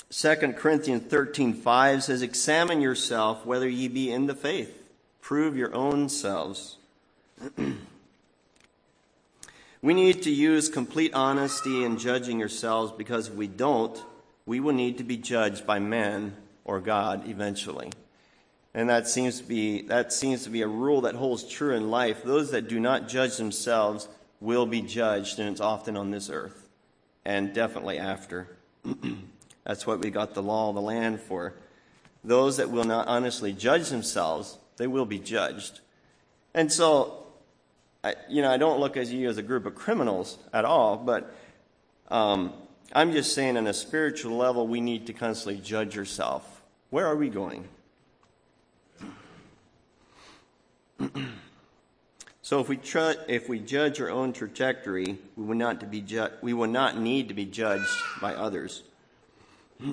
2 0.09 0.35
Corinthians 0.53 1.03
13:5 1.11 2.03
says 2.03 2.21
examine 2.21 2.81
yourself 2.81 3.45
whether 3.45 3.67
ye 3.67 3.87
be 3.87 4.11
in 4.11 4.27
the 4.27 4.35
faith 4.35 4.83
Prove 5.23 5.55
your 5.55 5.73
own 5.73 6.09
selves. 6.09 6.75
we 9.81 9.93
need 9.93 10.21
to 10.23 10.29
use 10.29 10.67
complete 10.67 11.13
honesty 11.13 11.85
in 11.85 11.97
judging 11.97 12.39
yourselves 12.39 12.91
because 12.91 13.29
if 13.29 13.33
we 13.33 13.47
don't, 13.47 14.03
we 14.45 14.59
will 14.59 14.73
need 14.73 14.97
to 14.97 15.05
be 15.05 15.15
judged 15.15 15.65
by 15.65 15.79
men 15.79 16.35
or 16.65 16.81
God 16.81 17.29
eventually. 17.29 17.89
And 18.73 18.89
that 18.89 19.07
seems 19.07 19.39
to 19.39 19.45
be 19.45 19.83
that 19.83 20.11
seems 20.11 20.43
to 20.43 20.49
be 20.49 20.61
a 20.61 20.67
rule 20.67 20.99
that 21.01 21.15
holds 21.15 21.45
true 21.45 21.73
in 21.73 21.89
life. 21.89 22.21
Those 22.23 22.51
that 22.51 22.67
do 22.67 22.81
not 22.81 23.07
judge 23.07 23.37
themselves 23.37 24.09
will 24.41 24.65
be 24.65 24.81
judged, 24.81 25.39
and 25.39 25.47
it's 25.47 25.61
often 25.61 25.95
on 25.95 26.11
this 26.11 26.29
earth, 26.29 26.62
and 27.25 27.53
definitely 27.53 27.97
after. 27.97 28.47
That's 29.63 29.87
what 29.87 29.99
we 29.99 30.09
got 30.09 30.33
the 30.33 30.43
law 30.43 30.69
of 30.69 30.75
the 30.75 30.81
land 30.81 31.21
for. 31.21 31.53
Those 32.23 32.57
that 32.57 32.69
will 32.69 32.83
not 32.83 33.07
honestly 33.07 33.53
judge 33.53 33.89
themselves 33.89 34.57
they 34.77 34.87
will 34.87 35.05
be 35.05 35.19
judged. 35.19 35.81
And 36.53 36.71
so, 36.71 37.25
I, 38.03 38.15
you 38.29 38.41
know, 38.41 38.51
I 38.51 38.57
don't 38.57 38.79
look 38.79 38.97
at 38.97 39.07
you 39.07 39.29
as 39.29 39.37
a 39.37 39.43
group 39.43 39.65
of 39.65 39.75
criminals 39.75 40.37
at 40.51 40.65
all, 40.65 40.97
but 40.97 41.33
um, 42.09 42.53
I'm 42.91 43.11
just 43.11 43.33
saying 43.33 43.57
on 43.57 43.67
a 43.67 43.73
spiritual 43.73 44.37
level, 44.37 44.67
we 44.67 44.81
need 44.81 45.07
to 45.07 45.13
constantly 45.13 45.61
judge 45.61 45.95
yourself. 45.95 46.61
Where 46.89 47.07
are 47.07 47.15
we 47.15 47.29
going? 47.29 47.67
so 52.43 52.59
if 52.59 52.67
we 52.67 52.75
tr- 52.75 53.13
if 53.29 53.47
we 53.47 53.57
judge 53.57 54.01
our 54.01 54.09
own 54.09 54.33
trajectory, 54.33 55.17
we 55.37 55.45
will 55.45 55.55
not 55.55 55.79
to 55.79 55.85
be 55.85 56.01
ju- 56.01 56.27
we 56.41 56.53
will 56.53 56.67
not 56.67 56.97
need 56.99 57.29
to 57.29 57.33
be 57.33 57.45
judged 57.45 57.89
by 58.19 58.35
others. 58.35 58.83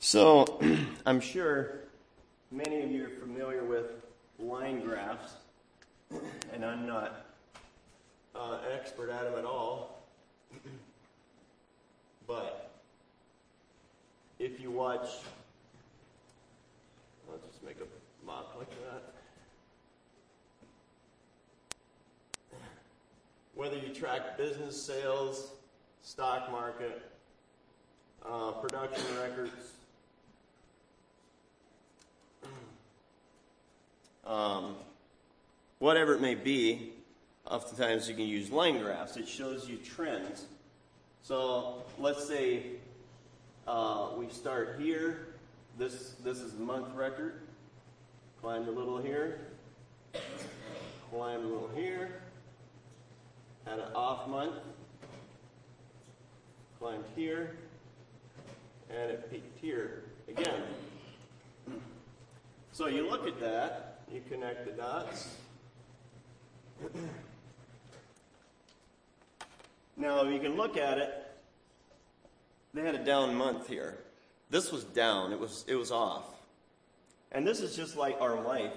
so, 0.00 0.60
I'm 1.06 1.20
sure 1.20 1.84
many 2.50 2.82
of 2.82 2.90
you 2.90 3.04
are 3.04 3.10
familiar 3.20 3.62
with 3.62 3.92
line 4.40 4.80
graphs, 4.80 5.34
and 6.52 6.64
I'm 6.64 6.88
not 6.88 7.26
uh, 8.34 8.58
an 8.66 8.72
expert 8.72 9.10
at 9.10 9.22
them 9.22 9.38
at 9.38 9.44
all. 9.44 10.02
But 12.26 12.73
if 14.38 14.60
you 14.60 14.70
watch, 14.70 15.08
I'll 17.28 17.38
just 17.48 17.62
make 17.64 17.76
a 17.76 18.26
mock 18.26 18.54
like 18.58 18.70
that. 18.70 19.02
Whether 23.54 23.76
you 23.76 23.94
track 23.94 24.36
business 24.36 24.80
sales, 24.80 25.52
stock 26.02 26.50
market, 26.50 27.02
uh, 28.28 28.50
production 28.52 29.04
records, 29.20 29.72
um, 34.26 34.74
whatever 35.78 36.14
it 36.14 36.20
may 36.20 36.34
be. 36.34 36.90
Oftentimes 37.46 38.08
you 38.08 38.14
can 38.14 38.24
use 38.24 38.50
line 38.50 38.78
graphs. 38.78 39.18
It 39.18 39.28
shows 39.28 39.68
you 39.68 39.76
trends. 39.76 40.46
So 41.22 41.82
let's 41.98 42.26
say 42.26 42.62
uh, 43.66 44.08
we 44.16 44.28
start 44.28 44.76
here. 44.78 45.28
This 45.78 46.14
this 46.22 46.38
is 46.38 46.52
the 46.52 46.62
month 46.62 46.94
record. 46.94 47.42
Climb 48.40 48.68
a 48.68 48.70
little 48.70 48.98
here. 48.98 49.40
Climb 51.10 51.40
a 51.40 51.46
little 51.46 51.70
here. 51.74 52.22
Had 53.66 53.78
an 53.78 53.92
off 53.94 54.28
month 54.28 54.54
climbed 56.78 57.04
here, 57.16 57.56
and 58.90 59.10
it 59.10 59.30
peaked 59.30 59.58
here 59.58 60.04
again. 60.28 60.62
So 62.72 62.88
you 62.88 63.08
look 63.08 63.26
at 63.26 63.40
that, 63.40 64.00
you 64.12 64.20
connect 64.28 64.66
the 64.66 64.72
dots. 64.72 65.36
Now, 69.96 70.24
you 70.24 70.38
can 70.40 70.56
look 70.56 70.76
at 70.76 70.98
it. 70.98 71.33
They 72.74 72.82
had 72.82 72.96
a 72.96 73.04
down 73.04 73.34
month 73.36 73.68
here. 73.68 73.98
This 74.50 74.72
was 74.72 74.84
down. 74.84 75.32
It 75.32 75.38
was 75.38 75.64
it 75.68 75.76
was 75.76 75.90
off. 75.90 76.26
And 77.32 77.46
this 77.46 77.60
is 77.60 77.74
just 77.74 77.96
like 77.96 78.20
our 78.20 78.40
life. 78.40 78.72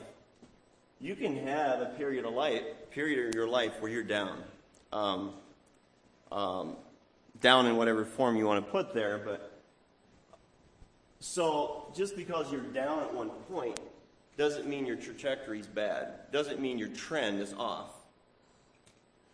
You 0.99 1.15
can 1.15 1.35
have 1.45 1.81
a 1.81 1.85
period 1.97 2.25
of 2.25 2.33
life, 2.33 2.63
period 2.91 3.27
of 3.27 3.35
your 3.35 3.47
life 3.47 3.73
where 3.81 3.91
you're 3.91 4.03
down. 4.03 4.43
Um, 4.91 5.33
um, 6.31 6.75
down 7.41 7.67
in 7.67 7.75
whatever 7.75 8.05
form 8.05 8.35
you 8.35 8.47
want 8.47 8.65
to 8.65 8.71
put 8.71 8.93
there, 8.93 9.19
but 9.19 9.57
so 11.19 11.91
just 11.95 12.15
because 12.15 12.51
you're 12.51 12.61
down 12.61 12.99
at 12.99 13.13
one 13.13 13.29
point 13.49 13.79
doesn't 14.37 14.67
mean 14.67 14.85
your 14.85 14.95
trajectory 14.95 15.59
is 15.59 15.67
bad. 15.67 16.31
Doesn't 16.31 16.59
mean 16.59 16.77
your 16.77 16.89
trend 16.89 17.41
is 17.41 17.53
off. 17.53 17.91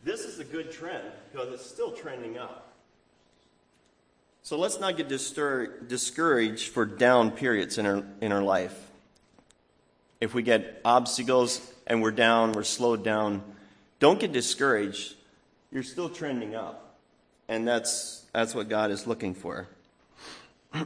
This 0.04 0.22
is 0.22 0.40
a 0.40 0.44
good 0.44 0.72
trend 0.72 1.08
because 1.32 1.54
it's 1.54 1.66
still 1.66 1.92
trending 1.92 2.38
up. 2.38 2.73
So 4.46 4.58
let's 4.58 4.78
not 4.78 4.98
get 4.98 5.08
distur- 5.08 5.88
discouraged 5.88 6.68
for 6.68 6.86
down 6.86 7.32
periods 7.32 7.78
in 7.78 7.86
our, 7.86 8.04
in 8.20 8.34
our 8.34 8.44
life. 8.44 8.78
If 10.20 10.34
we 10.34 10.44
get 10.44 10.82
obstacles 10.84 11.62
and 11.88 12.02
we're 12.02 12.12
down, 12.12 12.52
we're 12.52 12.64
slowed 12.64 13.06
down, 13.06 13.42
don't 14.00 14.20
get 14.20 14.34
discouraged. 14.34 15.16
You're 15.72 15.82
still 15.82 16.10
trending 16.10 16.56
up. 16.56 16.98
And 17.48 17.66
that's, 17.66 18.26
that's 18.34 18.54
what 18.54 18.68
God 18.68 18.92
is 18.92 19.08
looking 19.08 19.34
for. 19.34 19.70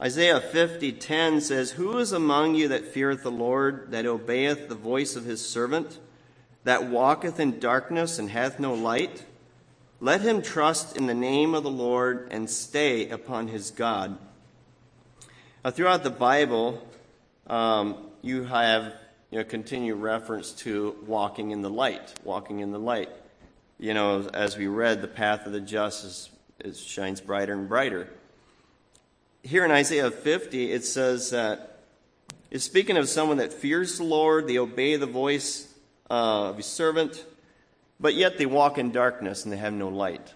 Isaiah 0.00 0.40
50:10 0.40 1.42
says, 1.42 1.72
"Who 1.72 1.98
is 1.98 2.12
among 2.12 2.54
you 2.54 2.68
that 2.68 2.86
feareth 2.86 3.22
the 3.22 3.30
Lord, 3.30 3.90
that 3.90 4.06
obeyeth 4.06 4.68
the 4.68 4.74
voice 4.74 5.14
of 5.14 5.24
his 5.24 5.46
servant, 5.46 5.98
that 6.64 6.86
walketh 6.86 7.40
in 7.40 7.58
darkness 7.58 8.18
and 8.18 8.30
hath 8.30 8.58
no 8.58 8.74
light? 8.74 9.24
Let 10.00 10.22
him 10.22 10.42
trust 10.42 10.96
in 10.96 11.06
the 11.06 11.14
name 11.14 11.54
of 11.54 11.62
the 11.62 11.70
Lord 11.70 12.28
and 12.30 12.48
stay 12.48 13.08
upon 13.08 13.48
his 13.48 13.70
God." 13.70 14.18
Now, 15.64 15.70
throughout 15.70 16.02
the 16.02 16.10
Bible, 16.10 16.86
um, 17.46 17.96
you 18.22 18.44
have 18.44 18.94
you 19.30 19.38
know 19.38 19.44
continue 19.44 19.94
reference 19.94 20.52
to 20.52 20.96
walking 21.06 21.50
in 21.50 21.62
the 21.62 21.70
light, 21.70 22.14
walking 22.24 22.60
in 22.60 22.72
the 22.72 22.78
light. 22.78 23.10
You 23.78 23.94
know, 23.94 24.28
as 24.32 24.56
we 24.56 24.66
read, 24.66 25.02
the 25.02 25.08
path 25.08 25.46
of 25.46 25.52
the 25.52 25.60
just 25.60 26.04
is, 26.04 26.30
is 26.64 26.80
shines 26.80 27.20
brighter 27.20 27.52
and 27.52 27.68
brighter 27.68 28.08
here 29.42 29.64
in 29.64 29.70
Isaiah 29.70 30.10
50, 30.10 30.72
it 30.72 30.84
says 30.84 31.30
that 31.30 31.78
it's 32.50 32.64
speaking 32.64 32.96
of 32.96 33.08
someone 33.08 33.38
that 33.38 33.52
fears 33.52 33.98
the 33.98 34.04
Lord, 34.04 34.46
they 34.46 34.58
obey 34.58 34.96
the 34.96 35.06
voice 35.06 35.69
uh, 36.10 36.50
of 36.50 36.56
his 36.56 36.66
servant, 36.66 37.24
but 37.98 38.14
yet 38.14 38.38
they 38.38 38.46
walk 38.46 38.78
in 38.78 38.90
darkness 38.90 39.44
and 39.44 39.52
they 39.52 39.56
have 39.56 39.72
no 39.72 39.88
light. 39.88 40.34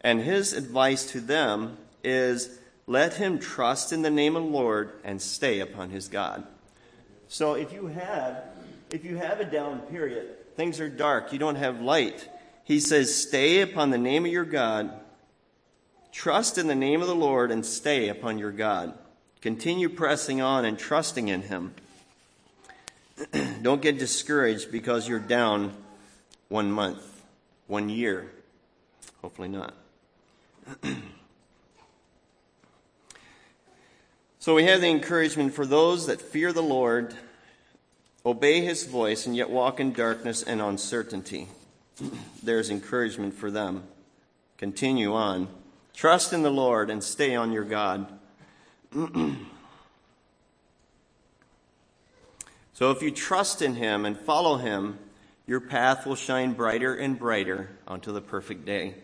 And 0.00 0.20
his 0.20 0.52
advice 0.52 1.06
to 1.12 1.20
them 1.20 1.76
is 2.02 2.58
let 2.86 3.14
him 3.14 3.38
trust 3.38 3.92
in 3.92 4.02
the 4.02 4.10
name 4.10 4.34
of 4.34 4.42
the 4.42 4.48
Lord 4.48 4.92
and 5.04 5.20
stay 5.22 5.60
upon 5.60 5.90
his 5.90 6.08
God. 6.08 6.46
So 7.28 7.54
if 7.54 7.72
you 7.72 7.86
have 7.86 8.42
if 8.90 9.04
you 9.04 9.18
have 9.18 9.38
a 9.38 9.44
down 9.44 9.78
period, 9.82 10.56
things 10.56 10.80
are 10.80 10.88
dark, 10.88 11.32
you 11.32 11.38
don't 11.38 11.54
have 11.54 11.80
light, 11.80 12.28
he 12.64 12.80
says 12.80 13.14
stay 13.14 13.60
upon 13.60 13.90
the 13.90 13.98
name 13.98 14.26
of 14.26 14.32
your 14.32 14.44
God 14.44 15.00
Trust 16.12 16.58
in 16.58 16.66
the 16.66 16.74
name 16.74 17.02
of 17.02 17.08
the 17.08 17.14
Lord 17.14 17.50
and 17.50 17.64
stay 17.64 18.08
upon 18.08 18.38
your 18.38 18.50
God. 18.50 18.94
Continue 19.40 19.88
pressing 19.88 20.40
on 20.40 20.64
and 20.64 20.78
trusting 20.78 21.28
in 21.28 21.42
Him. 21.42 21.74
Don't 23.62 23.82
get 23.82 23.98
discouraged 23.98 24.72
because 24.72 25.08
you're 25.08 25.18
down 25.18 25.74
one 26.48 26.70
month, 26.72 27.22
one 27.66 27.88
year. 27.88 28.30
Hopefully 29.22 29.48
not. 29.48 29.74
so 34.38 34.54
we 34.54 34.64
have 34.64 34.80
the 34.80 34.88
encouragement 34.88 35.54
for 35.54 35.66
those 35.66 36.06
that 36.06 36.20
fear 36.20 36.52
the 36.52 36.62
Lord, 36.62 37.14
obey 38.24 38.64
His 38.64 38.84
voice, 38.84 39.26
and 39.26 39.36
yet 39.36 39.50
walk 39.50 39.80
in 39.80 39.92
darkness 39.92 40.42
and 40.42 40.60
uncertainty. 40.60 41.48
There's 42.42 42.70
encouragement 42.70 43.34
for 43.34 43.50
them. 43.50 43.84
Continue 44.56 45.14
on. 45.14 45.48
Trust 45.94 46.32
in 46.32 46.42
the 46.42 46.50
Lord 46.50 46.90
and 46.90 47.04
stay 47.04 47.34
on 47.34 47.52
your 47.52 47.64
God. 47.64 48.06
So 52.80 52.90
if 52.90 53.02
you 53.02 53.10
trust 53.10 53.60
in 53.60 53.74
Him 53.74 54.06
and 54.06 54.18
follow 54.18 54.56
Him, 54.56 54.98
your 55.46 55.60
path 55.60 56.06
will 56.06 56.14
shine 56.14 56.54
brighter 56.54 56.94
and 56.94 57.18
brighter 57.18 57.68
until 57.86 58.14
the 58.14 58.22
perfect 58.22 58.64
day. 58.64 58.94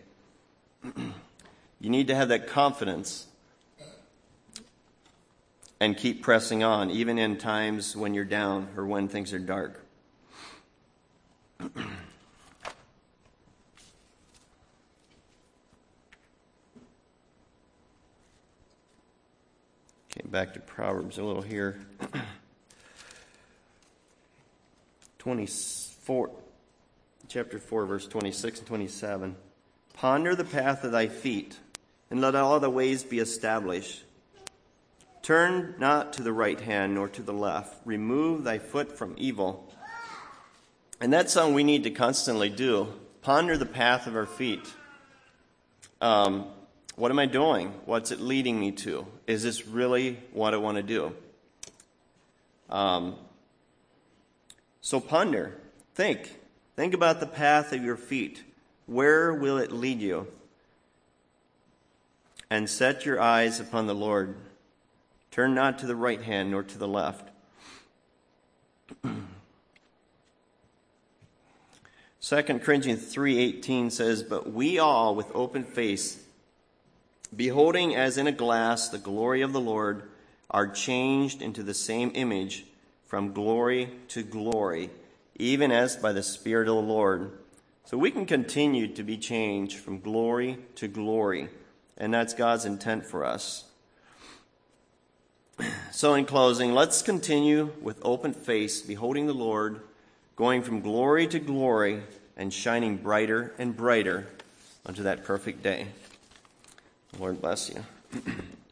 you 0.83 1.91
need 1.91 2.07
to 2.07 2.15
have 2.15 2.29
that 2.29 2.47
confidence 2.47 3.27
and 5.79 5.95
keep 5.95 6.23
pressing 6.23 6.63
on, 6.63 6.89
even 6.89 7.19
in 7.19 7.37
times 7.37 7.95
when 7.95 8.15
you're 8.15 8.25
down 8.25 8.67
or 8.75 8.87
when 8.87 9.07
things 9.07 9.31
are 9.31 9.37
dark. 9.37 9.85
Back 20.25 20.55
to 20.55 20.59
Proverbs 20.61 21.19
a 21.19 21.23
little 21.23 21.43
here. 21.43 21.79
24, 25.27 26.31
chapter 27.27 27.59
4, 27.59 27.85
verse 27.85 28.07
26 28.07 28.59
and 28.59 28.67
27. 28.69 29.35
Ponder 29.93 30.35
the 30.35 30.45
path 30.45 30.85
of 30.85 30.93
thy 30.93 31.07
feet, 31.07 31.57
and 32.09 32.21
let 32.21 32.33
all 32.33 32.61
the 32.61 32.69
ways 32.69 33.03
be 33.03 33.19
established. 33.19 34.05
Turn 35.21 35.75
not 35.79 36.13
to 36.13 36.23
the 36.23 36.31
right 36.31 36.61
hand 36.61 36.95
nor 36.95 37.09
to 37.09 37.21
the 37.21 37.33
left. 37.33 37.75
Remove 37.83 38.45
thy 38.45 38.57
foot 38.57 38.97
from 38.97 39.15
evil. 39.17 39.69
And 41.01 41.11
that's 41.11 41.33
something 41.33 41.53
we 41.53 41.65
need 41.65 41.83
to 41.83 41.91
constantly 41.91 42.47
do. 42.47 42.87
Ponder 43.21 43.57
the 43.57 43.65
path 43.65 44.07
of 44.07 44.15
our 44.15 44.27
feet. 44.27 44.65
Um, 45.99 46.45
what 46.95 47.11
am 47.11 47.19
I 47.19 47.25
doing? 47.25 47.73
What's 47.83 48.11
it 48.11 48.21
leading 48.21 48.61
me 48.61 48.71
to? 48.71 49.05
Is 49.27 49.43
this 49.43 49.67
really 49.67 50.19
what 50.31 50.53
I 50.53 50.57
want 50.57 50.77
to 50.77 50.83
do? 50.83 51.13
Um, 52.69 53.17
so 54.81 54.99
ponder, 54.99 55.59
think. 55.95 56.39
Think 56.75 56.93
about 56.93 57.19
the 57.19 57.25
path 57.27 57.73
of 57.73 57.83
your 57.83 57.97
feet. 57.97 58.43
Where 58.85 59.33
will 59.33 59.57
it 59.57 59.71
lead 59.71 59.99
you? 59.99 60.27
And 62.49 62.69
set 62.69 63.05
your 63.05 63.19
eyes 63.19 63.59
upon 63.59 63.87
the 63.87 63.95
Lord. 63.95 64.35
Turn 65.31 65.53
not 65.53 65.79
to 65.79 65.85
the 65.85 65.95
right 65.95 66.21
hand 66.21 66.51
nor 66.51 66.63
to 66.63 66.77
the 66.77 66.87
left. 66.87 67.29
Second 72.19 72.61
Corinthians 72.61 73.13
3:18 73.13 73.91
says, 73.91 74.23
"But 74.23 74.51
we 74.51 74.79
all 74.79 75.15
with 75.15 75.27
open 75.33 75.63
face 75.63 76.23
beholding 77.35 77.95
as 77.95 78.17
in 78.17 78.27
a 78.27 78.31
glass 78.31 78.89
the 78.89 78.97
glory 78.97 79.41
of 79.41 79.53
the 79.53 79.59
Lord, 79.59 80.09
are 80.49 80.67
changed 80.67 81.41
into 81.41 81.63
the 81.63 81.73
same 81.73 82.11
image 82.15 82.65
from 83.07 83.33
glory 83.33 83.89
to 84.09 84.21
glory, 84.21 84.91
even 85.37 85.71
as 85.71 85.95
by 85.95 86.13
the 86.13 86.21
Spirit 86.21 86.67
of 86.67 86.75
the 86.75 86.81
Lord. 86.81 87.31
So 87.85 87.97
we 87.97 88.11
can 88.11 88.25
continue 88.25 88.87
to 88.93 89.03
be 89.03 89.17
changed 89.17 89.77
from 89.77 90.01
glory 90.01 90.59
to 90.75 90.87
glory, 90.87 91.49
and 91.97 92.13
that's 92.13 92.33
God's 92.33 92.65
intent 92.65 93.05
for 93.05 93.25
us. 93.25 93.65
So, 95.91 96.13
in 96.13 96.25
closing, 96.25 96.73
let's 96.73 97.01
continue 97.01 97.71
with 97.81 97.97
open 98.03 98.31
face, 98.31 98.81
beholding 98.81 99.25
the 99.25 99.33
Lord, 99.33 99.81
going 100.35 100.61
from 100.61 100.81
glory 100.81 101.25
to 101.25 101.39
glory, 101.39 102.03
and 102.35 102.53
shining 102.53 102.97
brighter 102.97 103.55
and 103.57 103.75
brighter 103.75 104.27
unto 104.85 105.01
that 105.03 105.23
perfect 105.23 105.63
day. 105.63 105.87
Lord 107.17 107.41
bless 107.41 107.71
you. 107.71 107.83